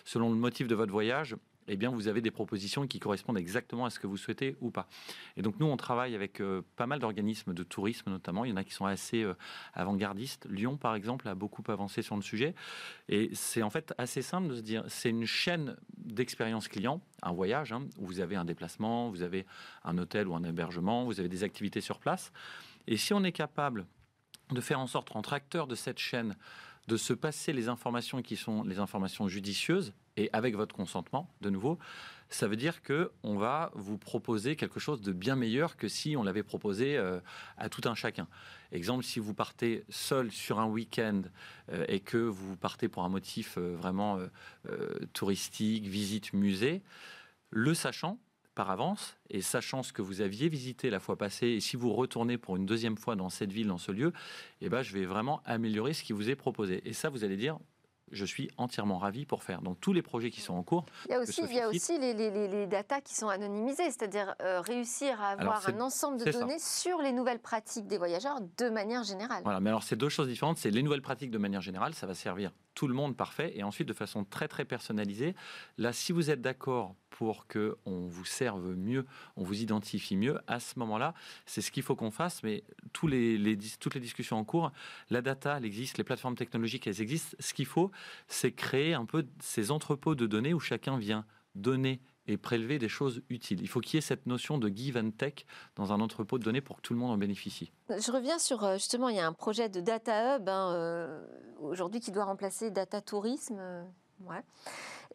[0.05, 1.35] selon le motif de votre voyage
[1.69, 4.71] eh bien, vous avez des propositions qui correspondent exactement à ce que vous souhaitez ou
[4.71, 4.87] pas.
[5.37, 8.43] Et donc, nous, on travaille avec euh, pas mal d'organismes de tourisme, notamment.
[8.43, 9.35] Il y en a qui sont assez euh,
[9.73, 10.47] avant-gardistes.
[10.49, 12.55] Lyon, par exemple, a beaucoup avancé sur le sujet.
[13.07, 17.31] Et c'est en fait assez simple de se dire, c'est une chaîne d'expérience client, un
[17.31, 19.45] voyage, hein, où vous avez un déplacement, vous avez
[19.83, 22.31] un hôtel ou un hébergement, vous avez des activités sur place.
[22.87, 23.85] Et si on est capable
[24.51, 26.35] de faire en sorte, entre acteurs de cette chaîne,
[26.89, 31.51] de se passer les informations qui sont les informations judicieuses et avec votre consentement, de
[31.51, 31.77] nouveau,
[32.29, 36.17] ça veut dire que on va vous proposer quelque chose de bien meilleur que si
[36.17, 37.19] on l'avait proposé euh,
[37.57, 38.27] à tout un chacun.
[38.71, 41.21] Exemple, si vous partez seul sur un week-end
[41.71, 44.19] euh, et que vous partez pour un motif euh, vraiment
[45.13, 46.81] touristique, visite musée,
[47.51, 48.17] le sachant,
[48.55, 51.93] par avance et sachant ce que vous aviez visité la fois passée et si vous
[51.93, 54.13] retournez pour une deuxième fois dans cette ville, dans ce lieu,
[54.61, 56.81] eh ben, je vais vraiment améliorer ce qui vous est proposé.
[56.87, 57.57] Et ça, vous allez dire,
[58.11, 59.61] je suis entièrement ravi pour faire.
[59.61, 60.85] Donc tous les projets qui sont en cours.
[61.05, 64.35] Il y a aussi, il y a aussi les, les, datas qui sont anonymisées, c'est-à-dire
[64.41, 68.69] euh, réussir à avoir un ensemble de données sur les nouvelles pratiques des voyageurs de
[68.69, 69.41] manière générale.
[69.43, 70.57] Voilà, mais alors c'est deux choses différentes.
[70.57, 73.63] C'est les nouvelles pratiques de manière générale, ça va servir tout le monde parfait, et
[73.63, 75.35] ensuite de façon très très personnalisée.
[75.77, 80.39] Là, si vous êtes d'accord pour que on vous serve mieux, on vous identifie mieux,
[80.47, 81.13] à ce moment-là,
[81.45, 82.41] c'est ce qu'il faut qu'on fasse.
[82.41, 82.63] Mais
[82.93, 84.71] tous les, toutes les discussions en cours,
[85.09, 87.35] la data, elle existe, les plateformes technologiques, elles existent.
[87.41, 87.91] Ce qu'il faut,
[88.29, 92.89] c'est créer un peu ces entrepôts de données où chacun vient donner et prélever des
[92.89, 93.61] choses utiles.
[93.61, 96.43] Il faut qu'il y ait cette notion de give and take dans un entrepôt de
[96.43, 97.71] données pour que tout le monde en bénéficie.
[97.89, 101.25] Je reviens sur, euh, justement, il y a un projet de Data Hub hein, euh,
[101.59, 103.57] aujourd'hui qui doit remplacer Data Tourisme.
[103.59, 103.83] Euh.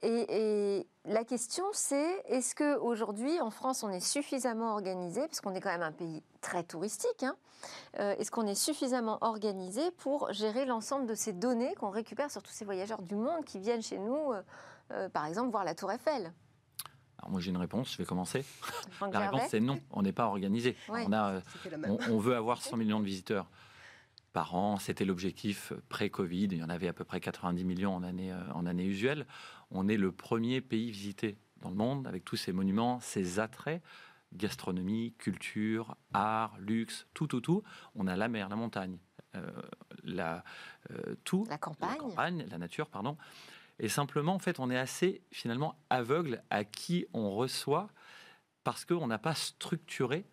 [0.02, 5.70] Et, la question, c'est est-ce qu'aujourd'hui, en France, on est suffisamment organisé, puisqu'on est quand
[5.70, 7.36] même un pays très touristique, hein,
[7.98, 12.52] est-ce qu'on est suffisamment organisé pour gérer l'ensemble de ces données qu'on récupère sur tous
[12.52, 14.32] ces voyageurs du monde qui viennent chez nous,
[15.12, 16.32] par exemple, voir la Tour Eiffel?
[17.28, 18.44] Moi j'ai une réponse, je vais commencer.
[19.12, 20.76] la réponse c'est non, on n'est pas organisé.
[20.88, 21.40] On, a,
[21.86, 23.48] on, veut avoir 100 millions de visiteurs
[24.32, 28.02] par an, c'était l'objectif pré-Covid, il y en avait à peu près 90 millions en
[28.02, 29.26] année, euh, en année usuelle.
[29.70, 33.80] On est le premier pays visité dans le monde avec tous ces monuments, ces attraits
[34.34, 37.62] gastronomie, culture, art, luxe, tout, tout, tout.
[37.94, 38.98] On a la mer, la montagne,
[39.34, 39.50] euh,
[40.02, 40.44] la,
[40.90, 41.46] euh, tout.
[41.48, 41.90] La campagne.
[41.90, 43.16] La campagne, la nature, pardon.
[43.78, 47.88] Et simplement, en fait, on est assez finalement aveugle à qui on reçoit
[48.62, 50.24] parce qu'on n'a pas structuré.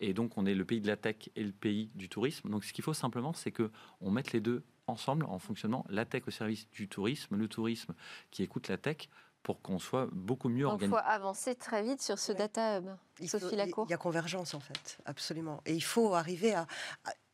[0.00, 2.50] Et donc, on est le pays de la tech et le pays du tourisme.
[2.50, 5.84] Donc, ce qu'il faut simplement, c'est que on mette les deux ensemble en fonctionnement.
[5.88, 7.94] La tech au service du tourisme, le tourisme
[8.30, 9.08] qui écoute la tech
[9.42, 10.86] pour qu'on soit beaucoup mieux organisé.
[10.86, 12.88] Il faut avancer très vite sur ce data hub.
[13.26, 13.86] Sophie Lacour.
[13.88, 15.60] Il y a convergence en fait, absolument.
[15.66, 16.66] Et il faut arriver à,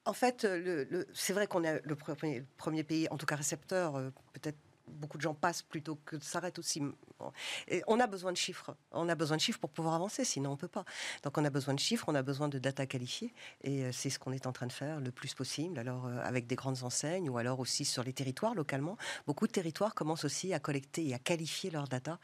[0.06, 3.96] en fait, le, c'est vrai qu'on est le premier, premier, pays, en tout cas récepteur,
[3.96, 6.82] euh, peut-être beaucoup de gens passent plutôt que s'arrêtent aussi.
[7.86, 8.76] On a besoin de chiffres.
[8.92, 10.84] On a besoin de chiffres pour pouvoir avancer, sinon on peut pas.
[11.22, 14.10] Donc on a besoin de chiffres, on a besoin de data qualifiées, et euh, c'est
[14.10, 15.78] ce qu'on est en train de faire le plus possible.
[15.78, 18.96] Alors euh, avec des grandes enseignes ou alors aussi sur les territoires localement,
[19.26, 22.18] beaucoup de territoires commencent aussi à collecter et à qualifier leurs data.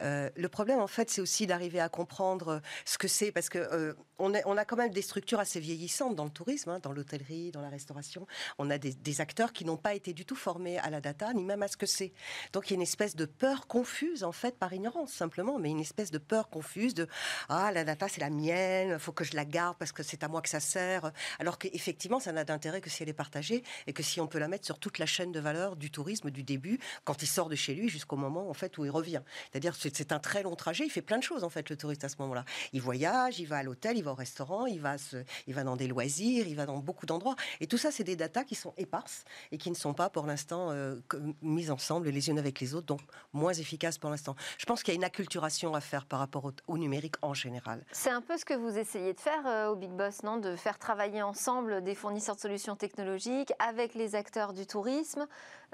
[0.00, 3.94] Euh, le problème en fait, c'est aussi d'arriver à comprendre ce que c'est, parce que
[4.18, 7.60] on, a quand même des structures assez vieillissantes dans le tourisme, hein, dans l'hôtellerie, dans
[7.60, 8.26] la restauration.
[8.58, 11.44] On a des acteurs qui n'ont pas été du tout formés à la data, ni
[11.44, 12.07] même à ce que c'est.
[12.52, 15.70] Donc il y a une espèce de peur confuse en fait par ignorance simplement, mais
[15.70, 17.06] une espèce de peur confuse de
[17.48, 20.28] ah la data c'est la mienne, faut que je la garde parce que c'est à
[20.28, 23.92] moi que ça sert, alors qu'effectivement ça n'a d'intérêt que si elle est partagée et
[23.92, 26.42] que si on peut la mettre sur toute la chaîne de valeur du tourisme du
[26.42, 29.22] début quand il sort de chez lui jusqu'au moment en fait où il revient.
[29.50, 32.04] C'est-à-dire c'est un très long trajet, il fait plein de choses en fait le touriste
[32.04, 32.44] à ce moment-là.
[32.72, 35.16] Il voyage, il va à l'hôtel, il va au restaurant, il va se,
[35.46, 38.16] il va dans des loisirs, il va dans beaucoup d'endroits et tout ça c'est des
[38.16, 40.96] datas qui sont éparses et qui ne sont pas pour l'instant euh,
[41.42, 43.00] mises ensemble les unes avec les autres, donc
[43.32, 44.36] moins efficaces pour l'instant.
[44.58, 47.84] Je pense qu'il y a une acculturation à faire par rapport au, numérique en général.
[47.92, 50.36] C'est un peu ce que vous essayez de faire euh, au Big Boss, non?
[50.36, 55.26] De faire travailler ensemble des fournisseurs de solutions technologiques avec les acteurs du tourisme.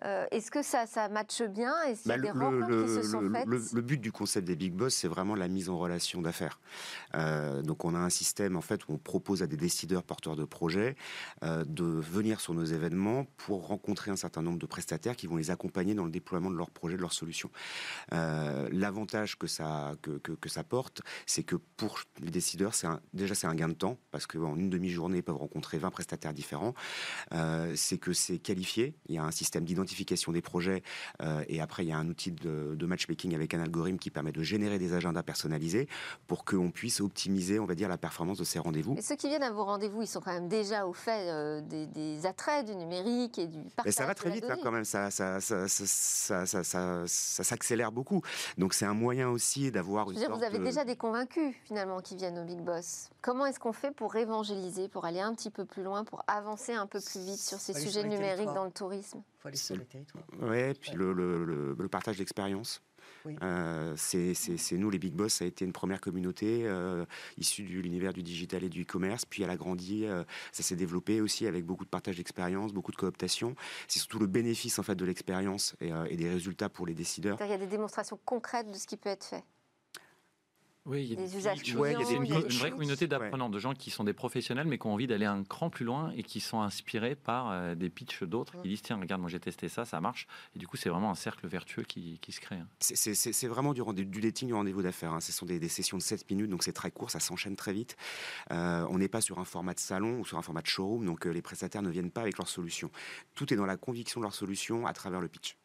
[0.05, 1.75] Euh, est-ce que ça, ça matche bien?
[1.83, 3.47] Est-ce qu'il y a bah, des rencontres qui se sont faites?
[3.47, 6.59] le, but du concept des Big Boss, c'est vraiment la mise en relation d'affaires.
[7.15, 10.37] Euh, donc on a un système en fait où on propose à des décideurs porteurs
[10.37, 10.97] de projets
[11.43, 15.51] de venir sur nos événements pour rencontrer un certain nombre de prestataires qui vont les
[15.51, 17.51] accompagner dans le déploiement de leurs projets, de leurs solutions.
[18.11, 23.47] L'avantage que ça, que, que, ça porte, c'est que pour les décideurs, c'est déjà c'est
[23.47, 26.75] un gain de temps parce qu'en une demi-journée, ils peuvent rencontrer 20 prestataires différents.
[27.33, 28.95] Euh, c'est que c'est qualifié.
[29.09, 30.83] Il y a un système d'identification des projets
[31.23, 34.11] euh, et après il y a un outil de, de, matchmaking avec un algorithme qui
[34.11, 35.89] permet de générer des agendas personnalisés
[36.27, 38.97] pour qu'on puisse optimiser, on va dire, la performance de ces rendez-vous.
[38.99, 41.61] Et ceux qui viennent à vos rendez-vous, ils sont quand même déjà au fait euh,
[41.61, 43.87] des, attraits du numérique et du partage.
[43.87, 44.85] Et ça va très vite hein, quand même.
[44.85, 48.23] Ça, ça, ça, ça, ça s'accélère beaucoup.
[48.59, 50.09] Donc c'est un moyen aussi d'avoir.
[50.09, 53.11] Vous avez déjà des convaincus finalement qui viennent au Big Boss.
[53.23, 56.73] Comment est-ce qu'on fait pour évangéliser, pour aller un petit peu plus loin, pour avancer
[56.73, 59.23] un peu plus vite sur ces sujets numériques dans le tourisme?
[59.39, 60.25] Il faut aller sur les territoires.
[60.41, 62.83] Oui, puis Le, le, partage d'expérience.
[63.43, 67.05] Euh, c'est nous, les Big Boss, ça a été une première communauté euh,
[67.39, 70.77] issue de l'univers du digital et du e-commerce, puis elle a grandi, euh, ça s'est
[70.77, 73.55] développé aussi avec beaucoup de partage d'expérience, beaucoup de cooptation.
[73.89, 77.39] C'est surtout le bénéfice en fait de l'expérience et, et, des résultats pour les décideurs.
[77.41, 79.45] Il y a des démonstrations concrètes de ce qui peut être fait.
[80.87, 83.73] Oui, il y a des usages il y a une, vraie communauté d'apprenants, de gens
[83.73, 86.41] qui sont des professionnels, mais qui ont envie d'aller un cran plus loin et qui
[86.41, 89.87] sont inspirés par euh, des pitchs d'autres qui disent tiens, regarde, moi j'ai testé ça,
[89.87, 90.27] ça marche.
[90.55, 92.57] Et du coup, c'est vraiment un cercle vertueux qui, qui se crée.
[92.57, 92.69] Hein.
[92.81, 95.15] C'est vraiment du, du dating du rendez-vous d'affaires.
[95.15, 95.21] Hein.
[95.21, 97.97] Ce sont des, sessions de 7 minutes, donc c'est très court, ça s'enchaîne très vite.
[98.51, 101.07] Euh, on n'est pas sur un format de salon ou sur un format de showroom,
[101.07, 102.91] donc euh, les prestataires ne viennent pas avec leur solution.
[103.35, 105.57] Tout est dans la conviction de leur solution à travers le pitch.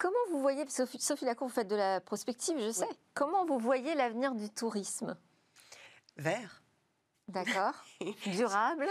[0.00, 2.88] Comment vous voyez, Sophie, Sophie Lacour, vous faites de la prospective, je sais.
[3.12, 5.14] Comment vous voyez l'avenir du tourisme?
[6.16, 6.59] Vert.
[7.30, 7.74] D'accord.
[8.26, 8.88] Durable.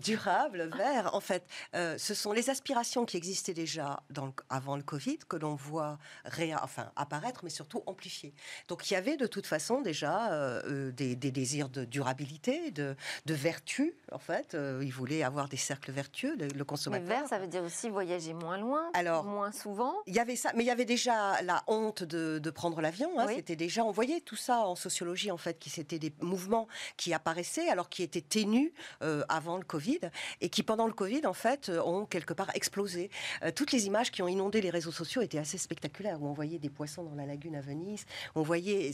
[0.00, 1.14] Durable, vert.
[1.14, 4.02] En fait, euh, ce sont les aspirations qui existaient déjà
[4.48, 5.98] avant le Covid que l'on voit
[6.62, 8.32] enfin, apparaître, mais surtout amplifier.
[8.68, 12.96] Donc il y avait de toute façon déjà euh, euh, des, désirs de durabilité, de,
[13.26, 13.94] vertu.
[14.12, 17.08] En fait, ils voulaient avoir des cercles vertueux, le, consommateur.
[17.08, 19.94] Mais vert, ça veut dire aussi voyager moins loin, Alors, moins souvent.
[20.06, 23.18] Il y avait ça, mais il y avait déjà la honte de, prendre l'avion.
[23.18, 23.26] Hein.
[23.28, 27.14] C'était déjà, on voyait tout ça en sociologie en fait, qui c'était des mouvements qui
[27.14, 27.68] apparaissaient.
[27.68, 30.00] Alors qui étaient ténus euh, avant le Covid
[30.40, 33.10] et qui, pendant le Covid, en fait, euh, ont quelque part explosé.
[33.42, 36.32] Euh, toutes les images qui ont inondé les réseaux sociaux étaient assez spectaculaires, où on
[36.32, 38.04] voyait des poissons dans la lagune à Venise.
[38.34, 38.92] On voyait,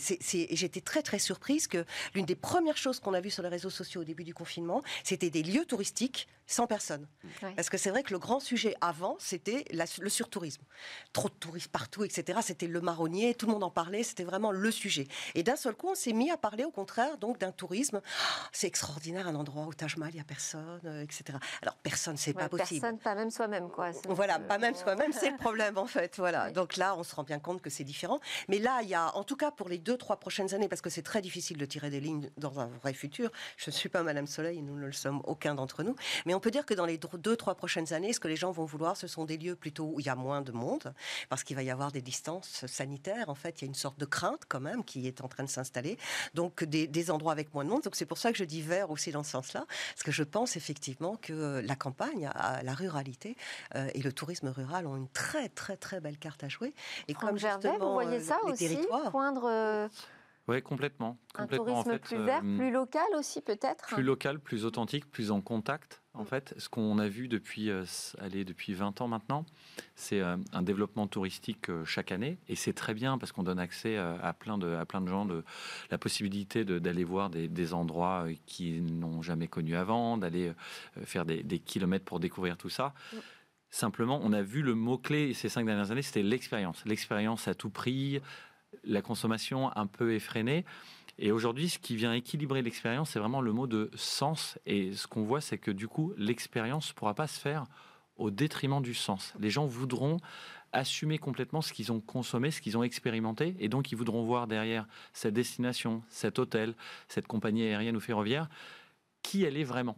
[0.51, 3.70] j'étais très très surprise que l'une des premières choses qu'on a vues sur les réseaux
[3.70, 7.07] sociaux au début du confinement, c'était des lieux touristiques sans personne.
[7.57, 10.62] Parce que c'est vrai que le grand sujet avant, c'était le surtourisme.
[11.12, 12.38] Trop de touristes partout, etc.
[12.42, 15.09] C'était le marronnier, tout le monde en parlait, c'était vraiment le sujet.
[15.35, 18.01] Et d'un seul coup, on s'est mis à parler au contraire donc d'un tourisme.
[18.53, 21.39] c'est extraordinaire, un endroit où Taj Mahal, il n'y a personne, euh, etc.
[21.62, 22.83] Alors personne, c'est pas possible.
[22.83, 23.91] Personne, pas même soi-même, quoi.
[24.07, 26.17] Voilà, pas même soi-même, c'est le problème en fait.
[26.19, 26.51] Voilà.
[26.51, 28.21] Donc là, on se rend bien compte que c'est différent.
[28.49, 30.83] Mais là, il y a, en tout cas pour les deux, trois prochaines années, parce
[30.83, 33.31] que c'est très difficile de tirer des lignes dans un vrai futur.
[33.57, 35.97] Je ne suis pas Madame Soleil, nous ne le sommes aucun d'entre nous.
[36.27, 38.51] Mais on peut dire que dans les deux, trois prochaines années, ce que les gens
[38.51, 40.93] vont vouloir, ce sont des lieux plutôt où il y a moins de monde,
[41.31, 43.31] parce qu'il va y avoir des distances sanitaires.
[43.31, 45.45] En fait, il y a une sorte de crainte quand même qui est en train
[45.45, 45.97] de s'installer.
[46.35, 47.83] Donc des, des endroits avec moins de monde.
[47.83, 50.23] Donc c'est pour ça que je dis vert aussi dans ce sens-là, parce que je
[50.23, 52.31] pense effectivement que la campagne,
[52.63, 53.37] la ruralité
[53.75, 56.75] euh, et le tourisme rural ont une très très très belle carte à jouer.
[57.09, 58.79] Et comme Gervais, vous voyez euh, ça aussi,
[59.11, 59.89] poindre euh,
[60.49, 65.11] oui, complètement, Un tourisme plus vert, euh, plus local aussi peut-être Plus local, plus authentique,
[65.11, 66.03] plus en contact.
[66.15, 66.27] En mm.
[66.27, 67.85] fait, ce qu'on a vu depuis, euh,
[68.19, 69.45] allez, depuis 20 ans maintenant,
[69.97, 72.39] c'est euh, un développement touristique chaque année.
[72.49, 75.25] Et c'est très bien parce qu'on donne accès à, plein de, à plein de gens
[75.25, 75.43] de
[75.91, 80.53] la possibilité d'aller voir des, endroits qu'ils n'ont jamais connus avant, d'aller
[81.03, 82.95] faire des, kilomètres pour découvrir tout ça.
[83.13, 83.17] Mm.
[83.71, 86.85] Simplement, on a vu le mot-clé ces cinq dernières années, c'était l'expérience.
[86.87, 88.21] L'expérience à tout prix,
[88.87, 90.64] la consommation un peu effrénée.
[91.18, 94.59] Et aujourd'hui, ce qui vient équilibrer l'expérience, c'est vraiment le mot de sens.
[94.66, 97.64] Et ce qu'on voit, c'est que du coup, l'expérience ne pourra pas se faire
[98.16, 99.35] au détriment du sens.
[99.38, 100.18] Les gens voudront
[100.72, 104.46] assumer complètement ce qu'ils ont consommé, ce qu'ils ont expérimenté, et donc ils voudront voir
[104.46, 106.75] derrière cette destination, cet hôtel,
[107.09, 108.49] cette compagnie aérienne ou ferroviaire,
[109.22, 109.96] qui elle est vraiment.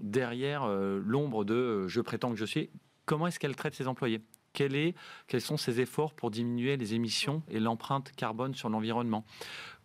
[0.00, 2.70] Derrière euh, l'ombre de euh, je prétends que je suis,
[3.04, 4.20] comment est-ce qu'elle traite ses employés?
[4.60, 4.94] Est,
[5.26, 9.24] quels sont ses efforts pour diminuer les émissions et l'empreinte carbone sur l'environnement?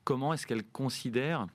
[0.03, 1.47] Comment est-ce qu'elle considère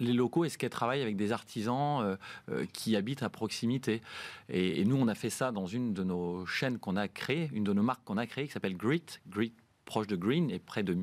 [0.00, 2.16] les locaux, est-ce qu'elle travaille avec des artisans euh,
[2.50, 4.02] euh, qui habitent à proximité?
[4.48, 7.62] Et, nous, on a fait ça dans une de nos chaînes qu'on a créées, une
[7.62, 9.52] de nos marques qu'on a créées qui s'appelle Grit, Grit
[9.84, 10.96] proche de green et près de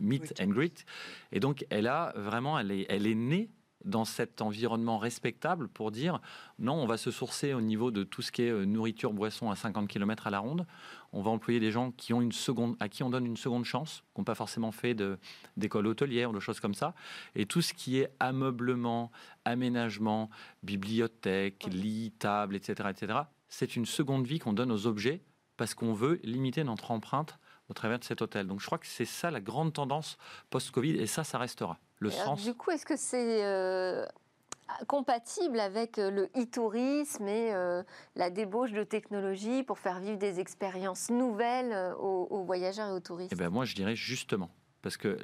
[0.00, 0.86] meet and greet.
[1.32, 3.50] Et donc, elle a vraiment, elle est, elle est née
[3.84, 6.20] dans cet environnement respectable pour dire
[6.58, 9.50] non, on va se sourcer au niveau de tout ce qui est euh, nourriture, boisson
[9.50, 10.66] à 50 km à la ronde.
[11.12, 13.64] On va employer des gens qui ont une seconde, à qui on donne une seconde
[13.64, 14.96] chance, qui n'ont pas forcément fait
[15.56, 16.94] d'école hôtelière ou de choses comme ça.
[17.36, 19.12] Et tout ce qui est ameublement,
[19.44, 20.28] aménagement,
[20.62, 25.22] bibliothèque, lit, table, etc., etc., c'est une seconde vie qu'on donne aux objets
[25.56, 28.46] parce qu'on veut limiter notre empreinte au travers de cet hôtel.
[28.46, 30.18] Donc je crois que c'est ça la grande tendance
[30.50, 31.78] post-Covid et ça, ça restera.
[32.00, 34.04] Du coup, est-ce que c'est euh,
[34.86, 37.82] compatible avec euh, le e-tourisme et euh,
[38.16, 43.32] la débauche de technologies pour faire vivre des expériences nouvelles aux, voyageurs et aux touristes?
[43.32, 44.50] Eh ben Moi, je dirais justement,
[44.82, 45.18] parce que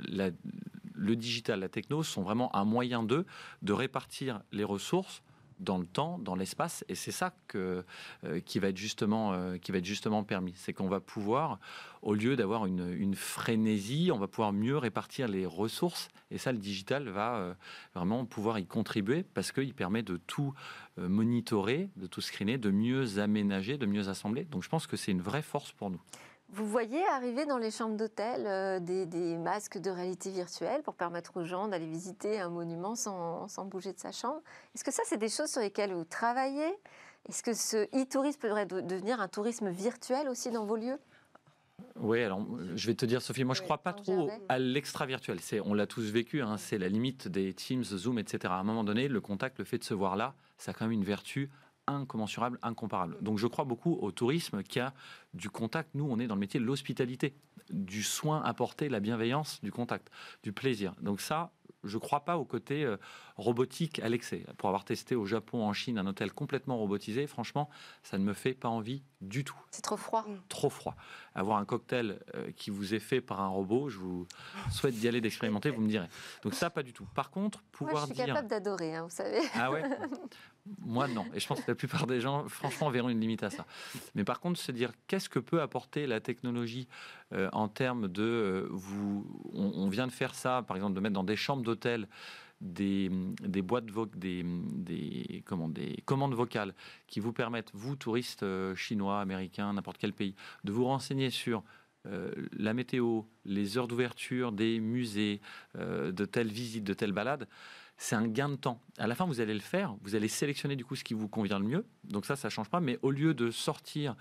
[0.94, 3.26] le digital, la techno sont vraiment un moyen d'eux
[3.62, 5.22] de répartir les ressources
[5.60, 7.84] dans le temps, dans l'espace, et c'est ça que,
[8.24, 10.54] euh, qui, va être justement, euh, qui va être justement permis.
[10.56, 11.60] C'est qu'on va pouvoir,
[12.02, 16.58] au lieu d'avoir une, frénésie, on va pouvoir mieux répartir les ressources, et ça, le
[16.58, 17.54] digital va euh,
[17.94, 20.54] vraiment pouvoir y contribuer parce qu'il permet de tout
[20.96, 24.44] monitorer, de tout screener, de mieux aménager, de mieux assembler.
[24.44, 26.00] Donc je pense que c'est une vraie force pour nous.
[26.52, 31.36] Vous voyez arriver dans les chambres d'hôtel euh, des, masques de réalité virtuelle pour permettre
[31.36, 34.42] aux gens d'aller visiter un monument sans, bouger de sa chambre.
[34.74, 36.74] Est-ce que ça, c'est des choses sur lesquelles vous travaillez?
[37.28, 40.98] Est-ce que ce e-tourisme pourrait devenir un tourisme virtuel aussi dans vos lieux?
[41.96, 45.06] Oui, alors je vais te dire, Sophie, moi je ne crois pas trop à l'extra
[45.06, 45.38] virtuel.
[45.64, 48.38] on l'a tous vécu, hein, c'est la limite des Teams, Zoom, etc.
[48.48, 50.84] À un moment donné, le contact, le fait de se voir là, ça a quand
[50.84, 51.50] même une vertu
[51.90, 53.16] incommensurable, incomparable.
[53.20, 54.92] Donc je crois beaucoup au tourisme qui a
[55.34, 55.90] du contact.
[55.94, 57.34] Nous, on est dans le métier de l'hospitalité,
[57.70, 60.10] du soin apporté, la bienveillance, du contact,
[60.42, 60.94] du plaisir.
[61.00, 61.52] Donc ça,
[61.84, 62.96] je ne crois pas au côté euh,
[63.36, 64.44] robotique à l'excès.
[64.58, 67.70] Pour avoir testé au Japon, en Chine, un hôtel complètement robotisé, franchement,
[68.02, 69.56] ça ne me fait pas envie du tout.
[69.70, 70.24] C'est trop froid.
[70.48, 70.96] Trop froid.
[71.34, 74.26] Avoir un cocktail euh, qui vous est fait par un robot, je vous
[74.70, 76.08] souhaite d'y aller d'expérimenter, vous me direz.
[76.42, 77.06] Donc ça, pas du tout.
[77.14, 79.40] Par contre, pouvoir Moi, je suis capable d'adorer, hein, vous savez.
[79.54, 79.82] Ah ouais?
[80.78, 81.26] Moi, non.
[81.34, 83.66] Et je pense que la plupart des gens, franchement, verront une limite à ça.
[84.14, 86.88] Mais par contre, se dire qu'est-ce que peut apporter la technologie
[87.32, 88.22] euh, en termes de...
[88.22, 92.08] Euh, vous, on, vient de faire ça, par exemple, de mettre dans des chambres d'hôtel
[92.60, 93.08] des,
[93.62, 96.74] boîtes des, des, commandes vocales
[97.06, 101.62] qui vous permettent, vous, touristes euh, chinois, américains, n'importe quel pays, de vous renseigner sur
[102.56, 105.42] la météo, les heures d'ouverture des musées,
[105.74, 107.46] de telles visites, de telles balades
[108.00, 108.80] c'est un gain de temps.
[108.96, 111.28] À la fin, vous allez le faire, vous allez sélectionner du coup ce qui vous
[111.28, 111.84] convient le mieux.
[112.04, 112.80] Donc ça, ça change pas.
[112.80, 114.16] Mais au lieu de sortir,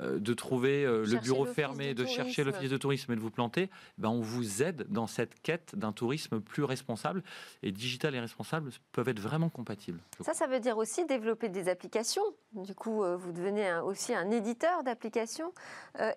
[0.00, 3.30] euh, de trouver euh, le bureau fermé, de chercher l'office de tourisme et de vous
[3.30, 7.22] planter, ben on vous aide dans cette quête d'un tourisme plus responsable.
[7.62, 10.00] Et digital et responsable peuvent être vraiment compatibles.
[10.22, 12.24] Ça, ça veut dire aussi développer des applications.
[12.52, 15.52] Du coup, euh, vous devenez aussi un éditeur d'applications.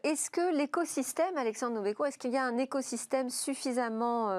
[0.04, 4.30] est-ce que l'écosystème, Alexandre Noveco, est-ce qu'il y a un écosystème suffisamment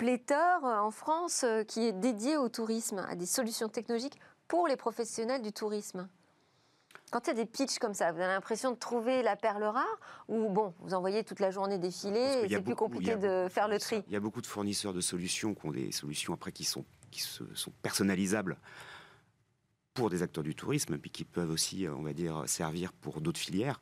[0.00, 4.66] pléthore euh, en France euh, qui est dédié au tourisme, à des solutions technologiques pour
[4.66, 6.08] les professionnels du tourisme.
[7.10, 9.64] Quand il y a des pitchs comme ça, vous avez l'impression de trouver la perle
[9.64, 13.68] rare ou bon, vous envoyez toute la journée défiler et c'est plus compliqué de faire
[13.68, 16.52] le tri Il y a beaucoup de fournisseurs de solutions qui ont des solutions après
[16.52, 18.56] qui sont, qui sont personnalisables
[19.92, 23.40] pour des acteurs du tourisme, puis qui peuvent aussi, on va dire, servir pour d'autres
[23.40, 23.80] filières.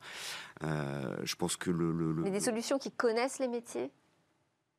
[0.65, 3.93] Euh, je pense que le, le, Mais des solutions qui connaissent les métiers,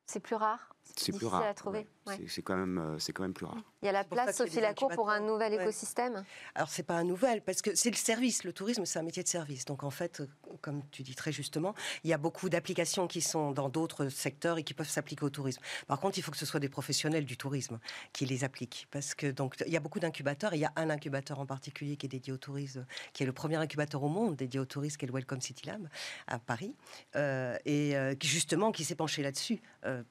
[0.06, 1.42] c'est plus rare c'est plus rare.
[1.42, 1.86] à trouver.
[2.28, 3.62] C'est quand même, euh, c'est quand même plus rare.
[3.82, 6.24] Il y a la place, Sophie Lacour, pour un nouvel écosystème.
[6.54, 8.44] Alors c'est pas un nouvel, parce que c'est le service.
[8.44, 9.64] Le tourisme, c'est un métier de service.
[9.64, 10.22] Donc en fait,
[10.60, 11.74] comme tu dis très justement,
[12.04, 15.30] il y a beaucoup d'applications qui sont dans d'autres secteurs et qui peuvent s'appliquer au
[15.30, 15.62] tourisme.
[15.86, 17.78] Par contre, il faut que ce soit des professionnels du tourisme
[18.12, 20.54] qui les appliquent, parce que donc il y a beaucoup d'incubateurs.
[20.54, 23.32] Il y a un incubateur en particulier qui est dédié au tourisme, qui est le
[23.32, 25.88] premier incubateur au monde dédié au tourisme, qui est le Welcome City Lab
[26.26, 26.74] à Paris,
[27.16, 29.60] euh, et euh, qui justement qui s'est penché là-dessus,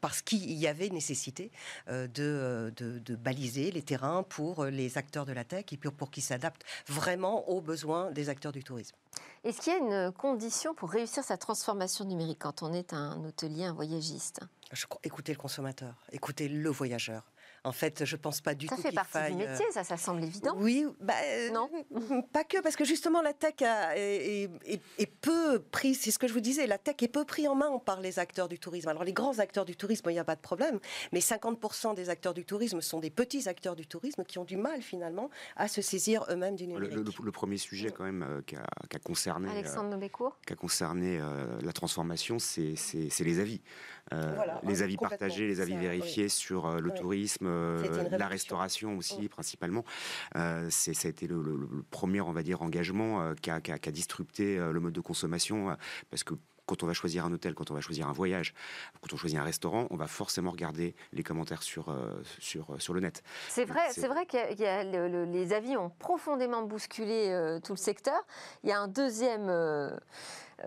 [0.01, 1.51] parce qu'il y avait nécessité
[1.89, 5.77] euh, euh, de, de, baliser les terrains pour euh, les acteurs de la tech et
[5.77, 8.95] pour, pour qu'ils s'adaptent vraiment aux besoins des acteurs du tourisme.
[9.43, 13.23] Est-ce qu'il y a une condition pour réussir sa transformation numérique quand on est un
[13.25, 14.39] hôtelier, un voyagiste?
[14.71, 17.23] Je Écoutez le consommateur, écoutez le voyageur.
[17.63, 18.75] En fait, je pense pas du tout.
[18.75, 20.53] Ça fait partie du métier, ça, ça semble évident.
[20.57, 21.13] Oui, bah,
[21.51, 21.69] non,
[22.33, 24.49] pas que, parce que justement la tech est,
[25.21, 25.99] peu prise.
[26.01, 28.19] C'est ce que je vous disais, la tech est peu prise en main par les
[28.19, 28.89] acteurs du tourisme.
[28.89, 30.79] Alors les grands acteurs du tourisme, il n'y a pas de problème,
[31.11, 34.57] mais 50% des acteurs du tourisme sont des petits acteurs du tourisme qui ont du
[34.57, 36.93] mal finalement à se saisir eux-mêmes du numérique.
[37.21, 41.59] Le, premier sujet quand même euh, qui, a, concerné, Alexandre euh, qui a concerné euh,
[41.61, 42.75] la transformation, c'est
[43.19, 43.61] les avis.
[44.63, 49.83] Les avis partagés, les avis vérifiés sur le tourisme, euh, la restauration aussi, principalement.
[50.35, 53.91] Euh, ça a été le, premier, on va dire, engagement euh, qui a, qui, a,
[53.91, 55.75] disrupté le mode de consommation,
[56.09, 56.35] parce que
[56.65, 58.53] quand on va choisir un hôtel, quand on va choisir un voyage,
[59.01, 61.95] quand on choisit un restaurant, on va forcément regarder les commentaires sur,
[62.37, 63.23] sur, sur le net.
[63.47, 68.21] C'est vrai, c'est vrai que les avis ont profondément bousculé tout le secteur.
[68.63, 69.89] Il y a un deuxième euh,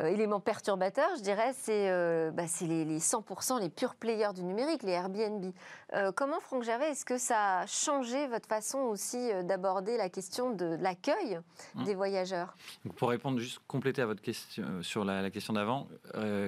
[0.01, 4.93] élément perturbateur, je dirais, c'est euh, bah, les, 100% les purs players du numérique, les
[4.93, 5.53] Airbnb.
[5.95, 10.55] Euh, comment, Franck Gervais, est-ce que ça a changé votre façon aussi d'aborder la question
[10.55, 11.40] de l'accueil
[11.74, 11.84] mmh.
[11.84, 12.57] des voyageurs?
[12.97, 15.88] Pour répondre, juste compléter à votre question sur la, question d'avant,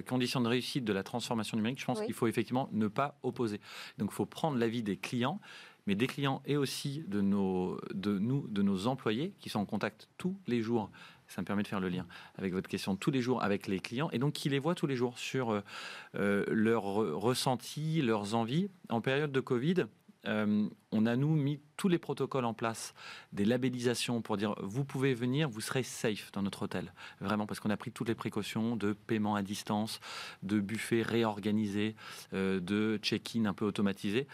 [0.08, 3.60] condition de réussite de la transformation numérique, je pense qu'il faut effectivement ne pas opposer.
[3.98, 5.40] Donc il faut prendre l'avis des clients
[5.86, 9.66] mais des clients et aussi de, nos, de nous, de nos employés qui sont en
[9.66, 10.90] contact tous les jours
[11.28, 12.06] ça me permet de faire le lien
[12.36, 14.86] avec votre question tous les jours avec les clients et donc qui les voient tous
[14.86, 15.60] les jours sur euh,
[16.16, 18.68] euh, leurs ressentis, leurs envies.
[18.88, 19.86] En période de Covid,
[20.26, 22.94] euh, on a nous mis tous les protocoles en place,
[23.32, 26.92] des labellisations pour dire vous pouvez venir, vous serez safe dans notre hôtel.
[27.20, 30.00] Vraiment, parce qu'on a pris toutes les précautions de paiement à distance,
[30.42, 31.94] de buffet réorganisé,
[32.32, 34.26] de check-in un peu automatisé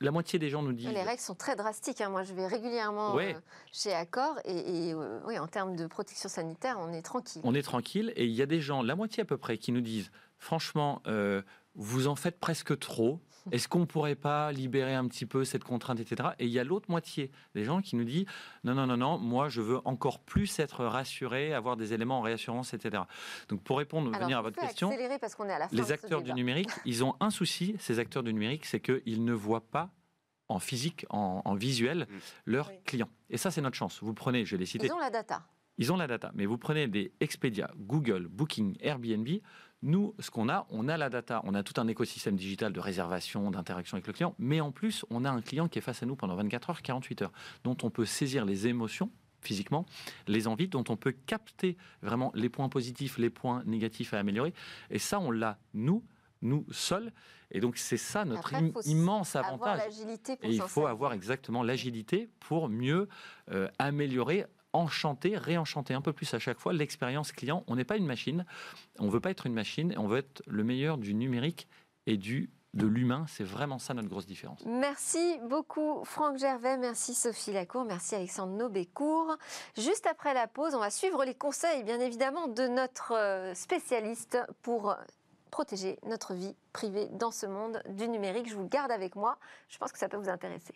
[0.00, 0.88] la moitié des gens nous disent.
[0.88, 2.00] Les règles sont très drastiques.
[2.00, 2.10] Hein.
[2.10, 3.32] Moi, je vais régulièrement euh,
[3.72, 7.40] chez Accor et, euh, oui, en termes de protection sanitaire, on est tranquille.
[7.44, 9.72] On est tranquille et il y a des gens, la moitié à peu près, qui
[9.72, 11.42] nous disent franchement, euh,
[11.74, 13.20] vous en faites presque trop.
[13.50, 16.30] Est-ce qu'on ne pourrait pas libérer un petit peu cette contrainte, etc.
[16.38, 18.26] Et il y a l'autre moitié des gens qui nous disent
[18.64, 22.22] non, non, non, non, moi je veux encore plus être rassuré, avoir des éléments en
[22.22, 23.04] réassurance, etc.
[23.48, 24.90] Donc pour répondre, venir à votre question,
[25.20, 28.66] parce à la les acteurs du numérique, ils ont un souci, ces acteurs du numérique,
[28.66, 29.90] c'est qu'ils ne voient pas
[30.48, 32.18] en physique, en, visuel, mm.
[32.46, 33.10] leurs clients.
[33.30, 33.98] Et ça, c'est notre chance.
[34.02, 34.86] Vous prenez, je l'ai cité.
[34.86, 35.44] Ils ont la data.
[35.78, 39.28] Ils ont la data, mais vous prenez des Expedia, Google, Booking, Airbnb,
[39.82, 42.80] nous, ce qu'on a, on a la data, on a tout un écosystème digital de
[42.80, 46.02] réservation, d'interaction avec le client, mais en plus, on a un client qui est face
[46.02, 47.32] à nous pendant 24 heures, 48 heures,
[47.64, 49.10] dont on peut saisir les émotions
[49.42, 49.86] physiquement,
[50.26, 54.52] les envies, dont on peut capter vraiment les points positifs, les points négatifs à améliorer.
[54.90, 56.02] Et ça, on l'a, nous,
[56.42, 57.12] nous seuls.
[57.52, 58.52] Et donc, c'est ça notre
[58.86, 59.82] immense avantage.
[60.42, 63.08] Et il faut avoir exactement l'agilité pour mieux
[63.52, 64.46] euh, améliorer
[64.76, 67.64] enchanter, réenchanter un peu plus à chaque fois l'expérience client.
[67.66, 68.44] On n'est pas une machine,
[68.98, 71.68] on veut pas être une machine, on veut être le meilleur du numérique
[72.06, 73.24] et du de l'humain.
[73.28, 74.62] C'est vraiment ça notre grosse différence.
[74.66, 79.36] Merci beaucoup Franck Gervais, merci Sophie Lacour, merci Alexandre Nobécourt.
[79.76, 84.38] Juste après la pause, on va suivre les conseils bien évidemment de notre euh, spécialiste
[84.62, 84.94] pour
[85.50, 88.48] protéger notre vie privée dans ce monde du numérique.
[88.48, 90.74] Je vous garde avec moi, je pense que ça peut vous intéresser.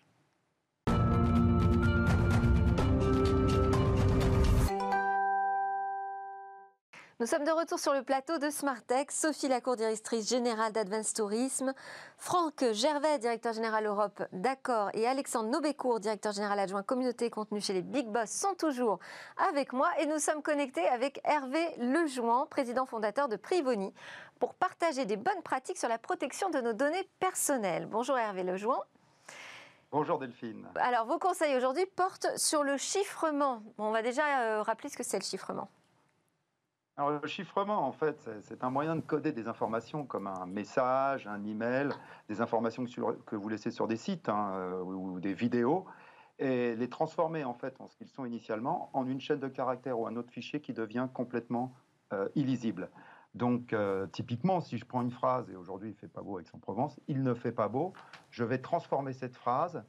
[7.20, 9.12] Nous sommes de retour sur le plateau de Smartech.
[9.12, 11.74] Sophie Lacour, directrice générale d'Advance Tourisme,
[12.16, 17.60] Franck Gervais, directeur général Europe d'Accord, et Alexandre Nobécourt, directeur général adjoint communauté et contenu
[17.60, 19.00] chez les Big Boss, sont toujours
[19.36, 19.90] avec moi.
[19.98, 23.92] Et nous sommes connectés avec Hervé Lejouan, président fondateur de Privoni,
[24.38, 27.84] pour partager des bonnes pratiques sur la protection de nos données personnelles.
[27.84, 28.82] Bonjour Hervé Lejouan.
[29.92, 30.68] Bonjour Delphine.
[30.76, 33.62] Alors, vos conseils aujourd'hui portent sur le chiffrement.
[33.76, 35.68] on va déjà euh, rappeler ce que c'est le chiffrement.
[37.00, 41.26] Alors, le chiffrement, en fait, c'est un moyen de coder des informations comme un message,
[41.26, 41.88] un email,
[42.28, 42.84] des informations
[43.24, 45.86] que, vous laissez sur des sites hein, euh, ou, des vidéos,
[46.38, 49.98] et les transformer en fait en ce qu'ils sont initialement en une chaîne de caractères
[49.98, 51.72] ou un autre fichier qui devient complètement
[52.12, 52.90] euh, illisible.
[53.34, 56.48] Donc, euh, typiquement, si je prends une phrase, et aujourd'hui il fait pas beau avec
[56.48, 57.94] son provence il ne fait pas beau,
[58.28, 59.82] je vais transformer cette phrase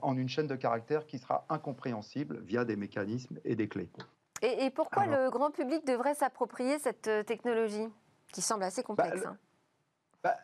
[0.00, 3.90] en une chaîne de caractères qui sera incompréhensible via des mécanismes et des clés.
[4.42, 7.88] Et, pourquoi le grand public devrait s'approprier cette euh, technologie
[8.32, 9.36] qui semble assez bah, complexe hein
[10.26, 10.34] bah,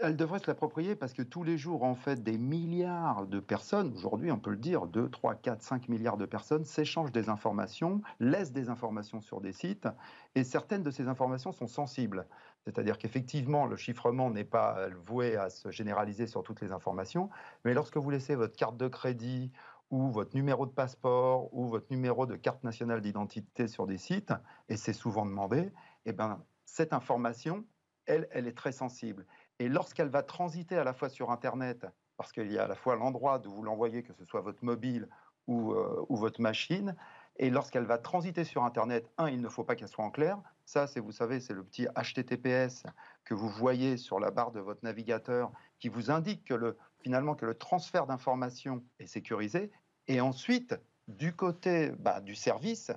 [0.00, 3.92] elle devrait se l'approprier parce que tous les jours, en fait, des milliards de personnes,
[3.94, 8.00] aujourd'hui on peut le dire, 2, 3, 4, 5 milliards de personnes s'échangent des informations,
[8.18, 9.86] laissent des informations sur des sites,
[10.34, 12.26] et certaines de ces informations sont sensibles.
[12.64, 17.30] C'est-à-dire qu'effectivement, le chiffrement n'est pas voué à se généraliser sur toutes les informations,
[17.64, 19.52] mais lorsque vous laissez votre carte de crédit
[19.90, 24.32] ou votre numéro de passeport ou votre numéro de carte nationale d'identité sur des sites,
[24.68, 25.72] et c'est souvent demandé,
[26.06, 27.64] eh ben, cette information,
[28.06, 29.26] elle, elle est très sensible.
[29.58, 31.86] Et lorsqu'elle va transiter à la fois sur Internet,
[32.16, 34.64] parce qu'il y a à la fois l'endroit d'où vous l'envoyez, que ce soit votre
[34.64, 35.08] mobile
[35.46, 36.96] ou, euh, ou votre machine,
[37.42, 40.38] et lorsqu'elle va transiter sur Internet, un, il ne faut pas qu'elle soit en clair.
[40.66, 42.82] Ça, c'est, vous savez, c'est le petit HTTPS
[43.24, 47.34] que vous voyez sur la barre de votre navigateur qui vous indique que le, finalement
[47.34, 49.70] que le transfert d'informations est sécurisé.
[50.06, 50.78] Et ensuite,
[51.08, 52.92] du côté bah, du service,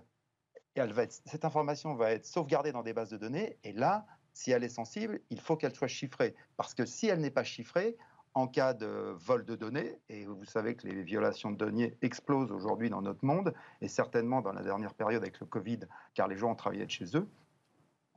[1.26, 3.58] cette information va être sauvegardée dans des bases de données.
[3.64, 6.36] Et là, si elle est sensible, il faut qu'elle soit chiffrée.
[6.58, 7.96] Parce que si elle n'est pas chiffrée,
[8.36, 12.52] en cas de vol de données, et vous savez que les violations de données explosent
[12.52, 15.82] aujourd'hui dans notre monde, et certainement dans la dernière période avec le Covid,
[16.14, 17.28] car les gens ont travaillé de chez eux,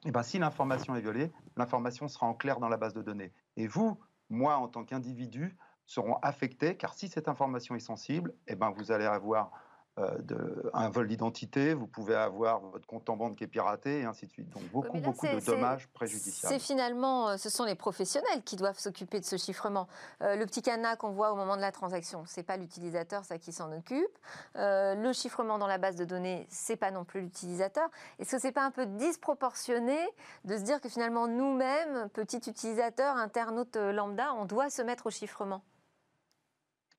[0.04, 3.32] eh ben, si l'information est violée, l'information sera en clair dans la base de données.
[3.56, 3.98] Et vous,
[4.30, 8.92] moi, en tant qu'individu, seront affectés, car si cette information est sensible, eh ben, vous
[8.92, 9.50] allez avoir
[9.98, 14.04] de, un vol d'identité, vous pouvez avoir votre compte en banque qui est piraté, et
[14.04, 14.50] ainsi de suite.
[14.50, 16.54] Donc beaucoup, beaucoup de dommages préjudiciables.
[16.54, 19.88] C'est finalement, euh, ce sont les professionnels qui doivent s'occuper de ce chiffrement.
[20.20, 23.38] Euh, le petit cadenas qu'on voit au moment de la transaction, c'est pas l'utilisateur, ça
[23.38, 24.18] qui s'en occupe.
[24.54, 27.88] le chiffrement dans la base de données, c'est pas non plus l'utilisateur.
[28.18, 29.98] Est-ce que c'est pas un peu disproportionné
[30.44, 35.10] de se dire que finalement nous-mêmes, petits utilisateurs, internautes lambda, on doit se mettre au
[35.10, 35.62] chiffrement?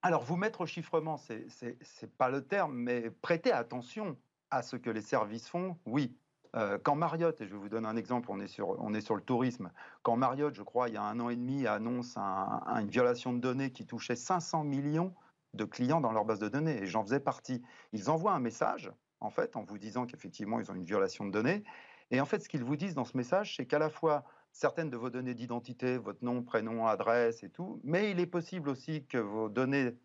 [0.02, 4.16] Alors, vous mettre au chiffrement, ce n'est pas le terme, mais prêter attention
[4.52, 6.16] à ce que les services font, oui.
[6.56, 9.72] Euh, quand Marriott, et je vous donner un exemple, on est sur le tourisme,
[10.04, 13.39] quand Marriott, je crois, il y a un an et demi, annonce une violation de
[13.39, 15.14] données qui touchait 500 millions
[15.54, 18.91] de clients dans leur base de données, et j'en faisais partie, ils envoient un message,
[19.20, 21.64] en fait, en vous disant qu'effectivement, ils ont une violation de données,
[22.12, 24.24] et en fait, ce qu'ils vous disent dans ce message, c'est qu'à la fois,
[24.58, 28.70] certaines de vos données d'identité, votre nom, prénom, adresse et tout, mais il est possible
[28.70, 29.95] aussi que vos données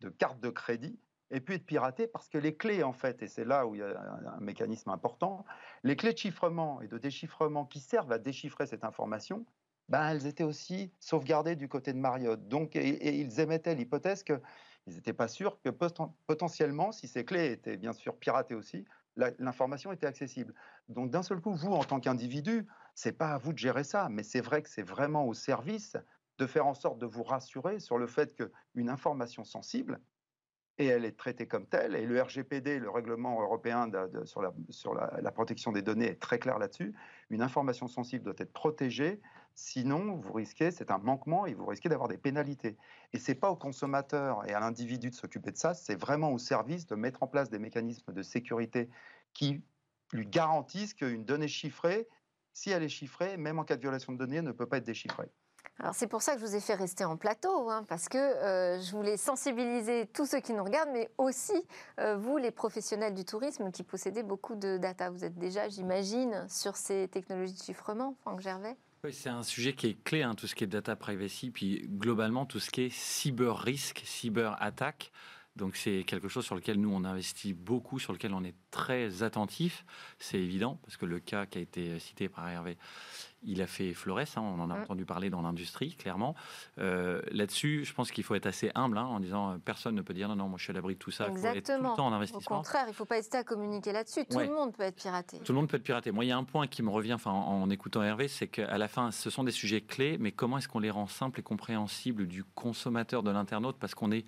[0.00, 0.98] de carte de crédit
[1.30, 3.78] aient pu être piratées parce que les clés, en fait, et c'est là où il
[3.78, 5.44] y a un mécanisme important,
[5.84, 9.46] les clés de chiffrement et de déchiffrement qui servent à déchiffrer cette information,
[9.88, 12.48] ben, elles étaient aussi sauvegardées du côté de Marriott.
[12.48, 14.40] Donc, et, ils émettaient l'hypothèse qu'ils
[14.88, 18.84] n'étaient pas sûrs que potentiellement, si ces clés étaient bien sûr piratées aussi,
[19.38, 20.54] l'information était accessible.
[20.88, 22.66] Donc d'un seul coup, vous, en tant qu'individu,
[22.96, 25.96] c'est pas à vous de gérer ça, mais c'est vrai que c'est vraiment au service
[26.38, 30.00] de faire en sorte de vous rassurer sur le fait qu'une information sensible,
[30.78, 33.90] et elle est traitée comme telle, et le RGPD, le règlement européen
[34.24, 36.94] sur, la, sur la, protection des données est très clair là-dessus,
[37.28, 39.20] une information sensible doit être protégée,
[39.54, 42.78] sinon vous risquez, c'est un manquement, et vous risquez d'avoir des pénalités.
[43.12, 46.32] Et ce n'est pas au consommateur et à l'individu de s'occuper de ça, c'est vraiment
[46.32, 48.88] au service de mettre en place des mécanismes de sécurité
[49.34, 49.62] qui
[50.12, 52.08] lui garantissent qu'une donnée chiffrée
[52.56, 54.78] si elle est chiffrée, même en cas de violation de données, elle ne peut pas
[54.78, 55.28] être déchiffrée.
[55.78, 58.16] Alors c'est pour ça que je vous ai fait rester en plateau, hein, parce que
[58.16, 61.52] euh, je voulais sensibiliser tous ceux qui nous regardent, mais aussi
[62.00, 65.10] euh, vous, les professionnels du tourisme, qui possédez beaucoup de data.
[65.10, 68.76] Vous êtes déjà, j'imagine, sur ces technologies de chiffrement, Franck Gervais?
[69.04, 71.86] Oui, c'est un sujet qui est clé, hein, tout ce qui est data privacy, puis
[71.86, 75.12] globalement tout ce qui est cyber risque, cyber attaque.
[75.56, 79.22] Donc c'est quelque chose sur lequel nous on investit beaucoup, sur lequel on est très
[79.22, 79.84] attentif.
[80.18, 82.76] C'est évident parce que le cas qui a été cité par Hervé,
[83.42, 84.36] il a fait florès.
[84.36, 84.82] Hein, on en a mm.
[84.82, 86.34] entendu parler dans l'industrie, clairement.
[86.78, 90.02] Euh, là-dessus, je pense qu'il faut être assez humble hein, en disant euh, personne ne
[90.02, 91.28] peut dire non, non, moi je suis à l'abri de tout ça.
[91.28, 91.76] Exactement.
[91.76, 92.56] Faut tout le temps en investissement.
[92.56, 94.26] Au contraire, il ne faut pas hésiter à communiquer là-dessus.
[94.26, 95.38] Tout le monde peut être piraté.
[95.38, 96.10] Tout le monde peut être piraté.
[96.10, 98.48] Moi, il y a un point qui me revient, enfin, en, en écoutant Hervé, c'est
[98.48, 101.40] qu'à la fin, ce sont des sujets clés, mais comment est-ce qu'on les rend simples
[101.40, 104.26] et compréhensibles du consommateur, de l'internaute, parce qu'on est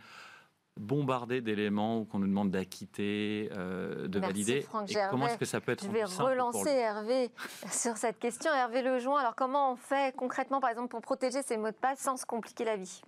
[0.79, 4.67] bombardé d'éléments qu'on nous demande d'acquitter, euh, de valider.
[4.89, 7.31] et comment est-ce que ça peut être Je vais relancer Hervé
[7.71, 8.53] sur cette question.
[8.53, 11.99] Hervé Lejoin, alors comment on fait concrètement, par exemple, pour protéger ces mots de passe
[11.99, 13.03] sans se compliquer la vie?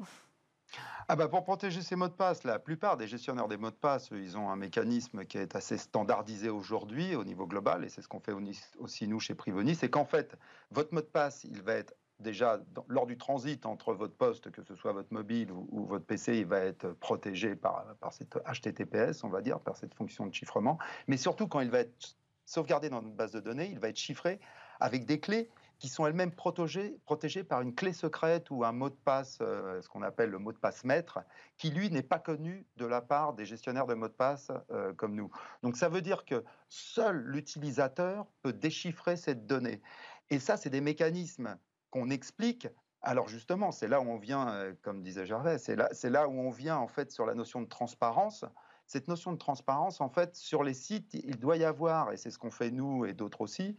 [1.09, 3.75] Ah bah pour protéger ces mots de passe, la plupart des gestionnaires des mots de
[3.75, 8.01] passe, ils ont un mécanisme qui est assez standardisé aujourd'hui au niveau global, et c'est
[8.01, 8.33] ce qu'on fait
[8.79, 10.37] aussi nous chez Privoni, c'est qu'en fait,
[10.71, 14.63] votre mot de passe, il va être déjà, lors du transit entre votre poste, que
[14.63, 19.25] ce soit votre mobile ou, votre PC, il va être protégé par, par cette HTTPS,
[19.25, 20.79] on va dire, par cette fonction de chiffrement.
[21.09, 23.99] Mais surtout, quand il va être sauvegardé dans notre base de données, il va être
[23.99, 24.41] chiffré
[24.81, 25.51] avec des clés
[25.81, 29.81] qui sont elles-mêmes protégées, protégées, par une clé secrète ou un mot de passe, euh,
[29.81, 31.21] ce qu'on appelle le mot de passe maître,
[31.57, 34.93] qui lui n'est pas connu de la part des gestionnaires de mots de passe euh,
[34.93, 35.31] comme nous.
[35.63, 39.81] Donc ça veut dire que seul l'utilisateur peut déchiffrer cette donnée.
[40.29, 41.57] Et ça, c'est des mécanismes
[41.91, 42.69] qu'on explique.
[43.03, 46.51] Alors justement, c'est là où on vient, euh, comme disait Gervais, c'est là, où on
[46.51, 48.45] vient en fait sur la notion de transparence.
[48.87, 52.31] Cette notion de transparence, en fait, sur les sites, il doit y avoir, et c'est
[52.31, 53.77] ce qu'on fait nous et d'autres aussi,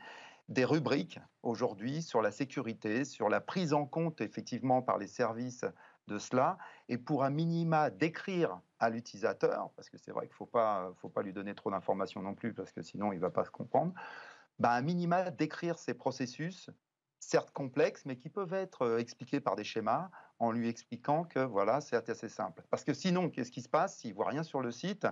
[0.48, 5.66] des rubriques aujourd'hui sur la sécurité, sur la prise en compte effectivement par les services
[6.08, 6.58] de cela,
[6.90, 10.92] et pour un minima décrire à l'utilisateur, parce que c'est vrai qu'il ne faut pas,
[10.98, 13.46] faut pas lui donner trop d'informations non plus, parce que sinon il ne va pas
[13.46, 13.94] se comprendre,
[14.60, 16.70] bah, un minima décrire ces processus
[17.22, 20.10] certes complexes, mais qui peuvent être euh, expliqués par des schémas
[20.40, 22.64] en lui expliquant que voilà, c'est assez simple.
[22.70, 25.06] Parce que sinon, qu'est-ce qui se passe s'il voit rien sur le site?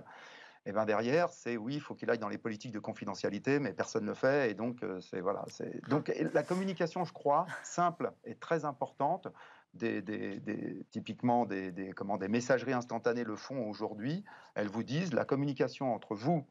[0.66, 3.58] Et eh ben derrière, c'est oui, il faut qu'il aille dans les politiques de confidentialité,
[3.60, 5.46] mais personne ne le fait, et donc euh, c'est voilà.
[5.88, 9.28] Donc la communication, je crois, simple et très importante.
[10.90, 14.22] Typiquement des, des, comment, des messageries instantanées le font aujourd'hui.
[14.54, 16.44] Elles vous disent la communication entre vous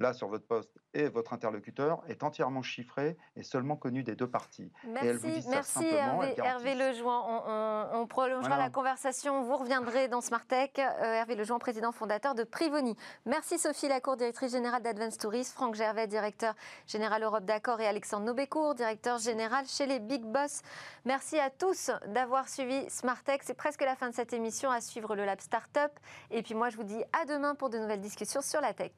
[0.00, 4.28] là sur votre poste et votre interlocuteur est entièrement chiffré et seulement connu des deux
[4.28, 4.72] parties.
[4.86, 7.44] Merci, merci Hervé, Hervé Lejoin.
[7.92, 9.42] On, prolongera la conversation.
[9.42, 10.70] Vous reviendrez dans Smart Tech.
[10.78, 12.96] Euh, Hervé Lejoin, président fondateur de Privoni.
[13.26, 15.54] Merci Sophie Lacour, directrice générale d'Advance Tourisme.
[15.54, 16.54] Franck Gervais, directeur
[16.86, 17.80] général Europe d'Accord.
[17.80, 20.62] Et Alexandre Nobécourt, directeur général chez les Big Boss.
[21.04, 23.40] Merci à tous d'avoir suivi Smart Tech.
[23.42, 24.70] C'est presque la fin de cette émission.
[24.70, 25.92] À suivre le Lab Startup.
[26.30, 28.92] Et puis moi, je vous dis à demain pour de nouvelles discussions sur la tech.